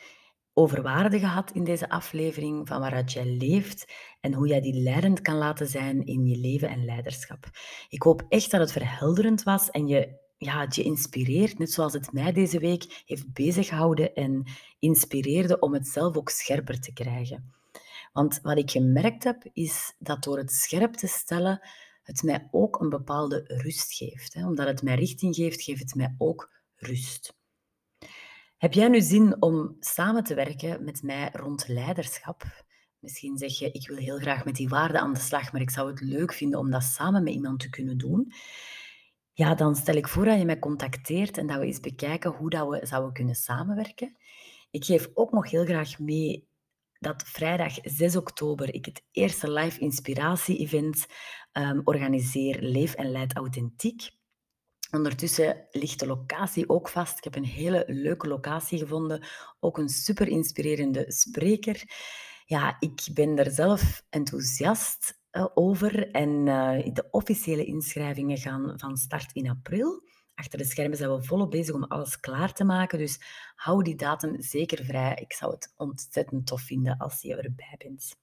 over 0.52 0.82
waarden 0.82 1.20
gehad 1.20 1.50
in 1.50 1.64
deze 1.64 1.88
aflevering, 1.88 2.68
van 2.68 2.80
waaruit 2.80 3.12
jij 3.12 3.26
leeft 3.26 3.92
en 4.20 4.32
hoe 4.32 4.48
jij 4.48 4.60
die 4.60 4.82
leidend 4.82 5.20
kan 5.20 5.36
laten 5.36 5.66
zijn 5.66 6.04
in 6.04 6.26
je 6.26 6.36
leven 6.36 6.68
en 6.68 6.84
leiderschap. 6.84 7.50
Ik 7.88 8.02
hoop 8.02 8.24
echt 8.28 8.50
dat 8.50 8.60
het 8.60 8.72
verhelderend 8.72 9.42
was 9.42 9.70
en 9.70 9.86
je 9.86 10.22
ja, 10.38 10.60
het 10.60 10.74
je 10.74 10.82
inspireert, 10.82 11.58
net 11.58 11.72
zoals 11.72 11.92
het 11.92 12.12
mij 12.12 12.32
deze 12.32 12.58
week 12.58 13.02
heeft 13.06 13.32
bezighouden 13.32 14.14
en 14.14 14.44
inspireerde 14.78 15.58
om 15.58 15.74
het 15.74 15.88
zelf 15.88 16.16
ook 16.16 16.28
scherper 16.28 16.80
te 16.80 16.92
krijgen. 16.92 17.54
Want 18.14 18.40
wat 18.42 18.58
ik 18.58 18.70
gemerkt 18.70 19.24
heb, 19.24 19.50
is 19.52 19.94
dat 19.98 20.22
door 20.22 20.38
het 20.38 20.52
scherp 20.52 20.92
te 20.92 21.06
stellen, 21.06 21.60
het 22.02 22.22
mij 22.22 22.48
ook 22.50 22.80
een 22.80 22.88
bepaalde 22.88 23.44
rust 23.46 23.94
geeft. 23.94 24.34
Hè. 24.34 24.46
Omdat 24.46 24.66
het 24.66 24.82
mij 24.82 24.94
richting 24.94 25.34
geeft, 25.34 25.62
geeft 25.62 25.80
het 25.80 25.94
mij 25.94 26.14
ook 26.18 26.50
rust. 26.76 27.36
Heb 28.56 28.72
jij 28.72 28.88
nu 28.88 29.00
zin 29.00 29.42
om 29.42 29.76
samen 29.80 30.24
te 30.24 30.34
werken 30.34 30.84
met 30.84 31.02
mij 31.02 31.30
rond 31.32 31.68
leiderschap? 31.68 32.64
Misschien 32.98 33.38
zeg 33.38 33.58
je, 33.58 33.70
ik 33.70 33.88
wil 33.88 33.96
heel 33.96 34.18
graag 34.18 34.44
met 34.44 34.56
die 34.56 34.68
waarden 34.68 35.00
aan 35.00 35.12
de 35.12 35.20
slag, 35.20 35.52
maar 35.52 35.60
ik 35.60 35.70
zou 35.70 35.90
het 35.90 36.00
leuk 36.00 36.32
vinden 36.32 36.58
om 36.58 36.70
dat 36.70 36.82
samen 36.82 37.22
met 37.22 37.32
iemand 37.32 37.60
te 37.60 37.70
kunnen 37.70 37.98
doen. 37.98 38.32
Ja, 39.32 39.54
dan 39.54 39.74
stel 39.74 39.94
ik 39.94 40.08
voor 40.08 40.24
dat 40.24 40.38
je 40.38 40.44
mij 40.44 40.58
contacteert 40.58 41.38
en 41.38 41.46
dat 41.46 41.58
we 41.58 41.66
eens 41.66 41.80
bekijken 41.80 42.30
hoe 42.30 42.50
dat 42.50 42.68
we 42.68 42.86
zouden 42.86 43.12
kunnen 43.12 43.34
samenwerken. 43.34 44.16
Ik 44.70 44.84
geef 44.84 45.08
ook 45.14 45.32
nog 45.32 45.50
heel 45.50 45.64
graag 45.64 45.98
mee 45.98 46.52
dat 47.04 47.22
vrijdag 47.26 47.74
6 47.82 48.16
oktober 48.16 48.74
ik 48.74 48.84
het 48.84 49.02
eerste 49.10 49.52
live 49.52 49.80
inspiratie-event 49.80 51.06
um, 51.52 51.80
organiseer, 51.84 52.62
Leef 52.62 52.94
en 52.94 53.10
Leid 53.10 53.36
Authentiek. 53.36 54.10
Ondertussen 54.90 55.66
ligt 55.70 56.00
de 56.00 56.06
locatie 56.06 56.68
ook 56.68 56.88
vast. 56.88 57.18
Ik 57.18 57.24
heb 57.24 57.36
een 57.36 57.44
hele 57.44 57.84
leuke 57.86 58.28
locatie 58.28 58.78
gevonden, 58.78 59.26
ook 59.60 59.78
een 59.78 59.88
super 59.88 60.28
inspirerende 60.28 61.04
spreker. 61.12 61.82
Ja, 62.44 62.76
ik 62.78 63.08
ben 63.14 63.38
er 63.38 63.50
zelf 63.50 64.02
enthousiast 64.10 65.20
eh, 65.30 65.46
over. 65.54 66.10
En 66.10 66.48
eh, 66.48 66.92
de 66.94 67.08
officiële 67.10 67.64
inschrijvingen 67.64 68.38
gaan 68.38 68.72
van 68.76 68.96
start 68.96 69.32
in 69.32 69.48
april. 69.48 70.02
Achter 70.34 70.58
de 70.58 70.64
schermen 70.64 70.96
zijn 70.96 71.10
we 71.10 71.22
volop 71.22 71.50
bezig 71.50 71.74
om 71.74 71.84
alles 71.84 72.20
klaar 72.20 72.52
te 72.52 72.64
maken. 72.64 72.98
Dus 72.98 73.20
hou 73.54 73.82
die 73.82 73.96
datum 73.96 74.42
zeker 74.42 74.84
vrij. 74.84 75.14
Ik 75.20 75.32
zou 75.32 75.52
het 75.52 75.72
ontzettend 75.76 76.46
tof 76.46 76.60
vinden 76.62 76.96
als 76.96 77.22
je 77.22 77.36
erbij 77.36 77.74
bent. 77.78 78.16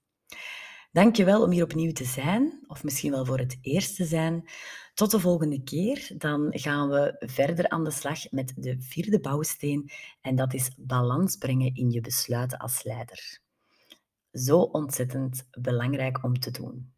Dankjewel 0.91 1.43
om 1.43 1.51
hier 1.51 1.63
opnieuw 1.63 1.91
te 1.91 2.03
zijn, 2.03 2.63
of 2.67 2.83
misschien 2.83 3.11
wel 3.11 3.25
voor 3.25 3.37
het 3.37 3.57
eerst 3.61 3.95
te 3.95 4.05
zijn. 4.05 4.49
Tot 4.93 5.11
de 5.11 5.19
volgende 5.19 5.63
keer. 5.63 6.11
Dan 6.17 6.47
gaan 6.49 6.89
we 6.89 7.15
verder 7.19 7.69
aan 7.69 7.83
de 7.83 7.91
slag 7.91 8.31
met 8.31 8.53
de 8.55 8.75
vierde 8.79 9.19
bouwsteen. 9.19 9.89
En 10.21 10.35
dat 10.35 10.53
is 10.53 10.71
balans 10.77 11.35
brengen 11.35 11.75
in 11.75 11.91
je 11.91 12.01
besluiten 12.01 12.57
als 12.57 12.83
leider. 12.83 13.39
Zo 14.31 14.59
ontzettend 14.59 15.47
belangrijk 15.51 16.23
om 16.23 16.39
te 16.39 16.51
doen. 16.51 16.93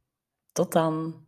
Tot 0.51 0.71
dan! 0.71 1.25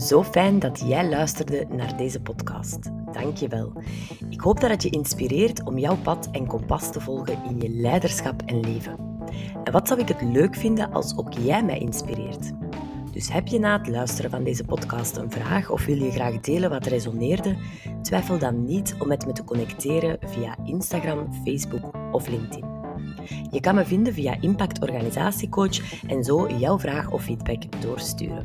Zo 0.00 0.22
fijn 0.22 0.58
dat 0.58 0.82
jij 0.86 1.08
luisterde 1.08 1.66
naar 1.68 1.96
deze 1.96 2.20
podcast. 2.20 2.78
Dank 3.12 3.36
je 3.36 3.48
wel. 3.48 3.72
Ik 4.28 4.40
hoop 4.40 4.60
dat 4.60 4.70
het 4.70 4.82
je 4.82 4.90
inspireert 4.90 5.62
om 5.64 5.78
jouw 5.78 5.96
pad 5.96 6.28
en 6.32 6.46
kompas 6.46 6.92
te 6.92 7.00
volgen 7.00 7.38
in 7.44 7.60
je 7.60 7.68
leiderschap 7.68 8.42
en 8.46 8.60
leven. 8.60 8.96
En 9.64 9.72
wat 9.72 9.88
zou 9.88 10.00
ik 10.00 10.08
het 10.08 10.22
leuk 10.22 10.54
vinden 10.54 10.92
als 10.92 11.16
ook 11.16 11.32
jij 11.32 11.64
mij 11.64 11.78
inspireert? 11.78 12.52
Dus 13.12 13.32
heb 13.32 13.46
je 13.46 13.58
na 13.58 13.78
het 13.78 13.88
luisteren 13.88 14.30
van 14.30 14.44
deze 14.44 14.64
podcast 14.64 15.16
een 15.16 15.30
vraag 15.30 15.70
of 15.70 15.84
wil 15.84 16.02
je 16.02 16.10
graag 16.10 16.40
delen 16.40 16.70
wat 16.70 16.86
resoneerde? 16.86 17.56
Twijfel 18.02 18.38
dan 18.38 18.64
niet 18.64 18.96
om 18.98 19.08
met 19.08 19.26
me 19.26 19.32
te 19.32 19.44
connecteren 19.44 20.18
via 20.20 20.56
Instagram, 20.64 21.32
Facebook 21.44 22.12
of 22.12 22.28
LinkedIn. 22.28 22.67
Je 23.50 23.60
kan 23.60 23.74
me 23.74 23.84
vinden 23.84 24.12
via 24.12 24.36
Impact 24.40 24.82
Organisatiecoach 24.82 26.02
en 26.06 26.24
zo 26.24 26.48
jouw 26.58 26.78
vraag 26.78 27.10
of 27.10 27.22
feedback 27.22 27.82
doorsturen. 27.82 28.44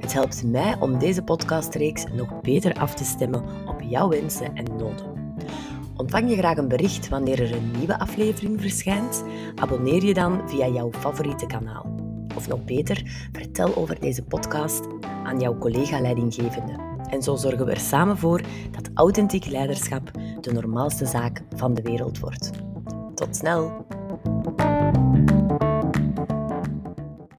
Het 0.00 0.12
helpt 0.12 0.44
mij 0.44 0.76
om 0.80 0.98
deze 0.98 1.22
podcastreeks 1.22 2.04
nog 2.14 2.40
beter 2.40 2.74
af 2.74 2.94
te 2.94 3.04
stemmen 3.04 3.44
op 3.66 3.80
jouw 3.80 4.08
wensen 4.08 4.54
en 4.54 4.76
noden. 4.76 5.34
Ontvang 5.96 6.30
je 6.30 6.36
graag 6.36 6.56
een 6.56 6.68
bericht 6.68 7.08
wanneer 7.08 7.42
er 7.42 7.52
een 7.54 7.70
nieuwe 7.78 7.98
aflevering 7.98 8.60
verschijnt? 8.60 9.24
Abonneer 9.54 10.04
je 10.04 10.14
dan 10.14 10.48
via 10.48 10.68
jouw 10.68 10.92
favoriete 10.92 11.46
kanaal. 11.46 11.94
Of 12.36 12.48
nog 12.48 12.64
beter, 12.64 13.28
vertel 13.32 13.76
over 13.76 14.00
deze 14.00 14.22
podcast 14.22 14.86
aan 15.24 15.40
jouw 15.40 15.58
collega-leidinggevende. 15.58 16.90
En 17.08 17.22
zo 17.22 17.36
zorgen 17.36 17.66
we 17.66 17.72
er 17.72 17.80
samen 17.80 18.18
voor 18.18 18.40
dat 18.70 18.90
authentiek 18.94 19.46
leiderschap 19.46 20.10
de 20.40 20.52
normaalste 20.52 21.06
zaak 21.06 21.42
van 21.54 21.74
de 21.74 21.82
wereld 21.82 22.18
wordt. 22.18 22.50
Tot 23.14 23.36
snel! 23.36 23.86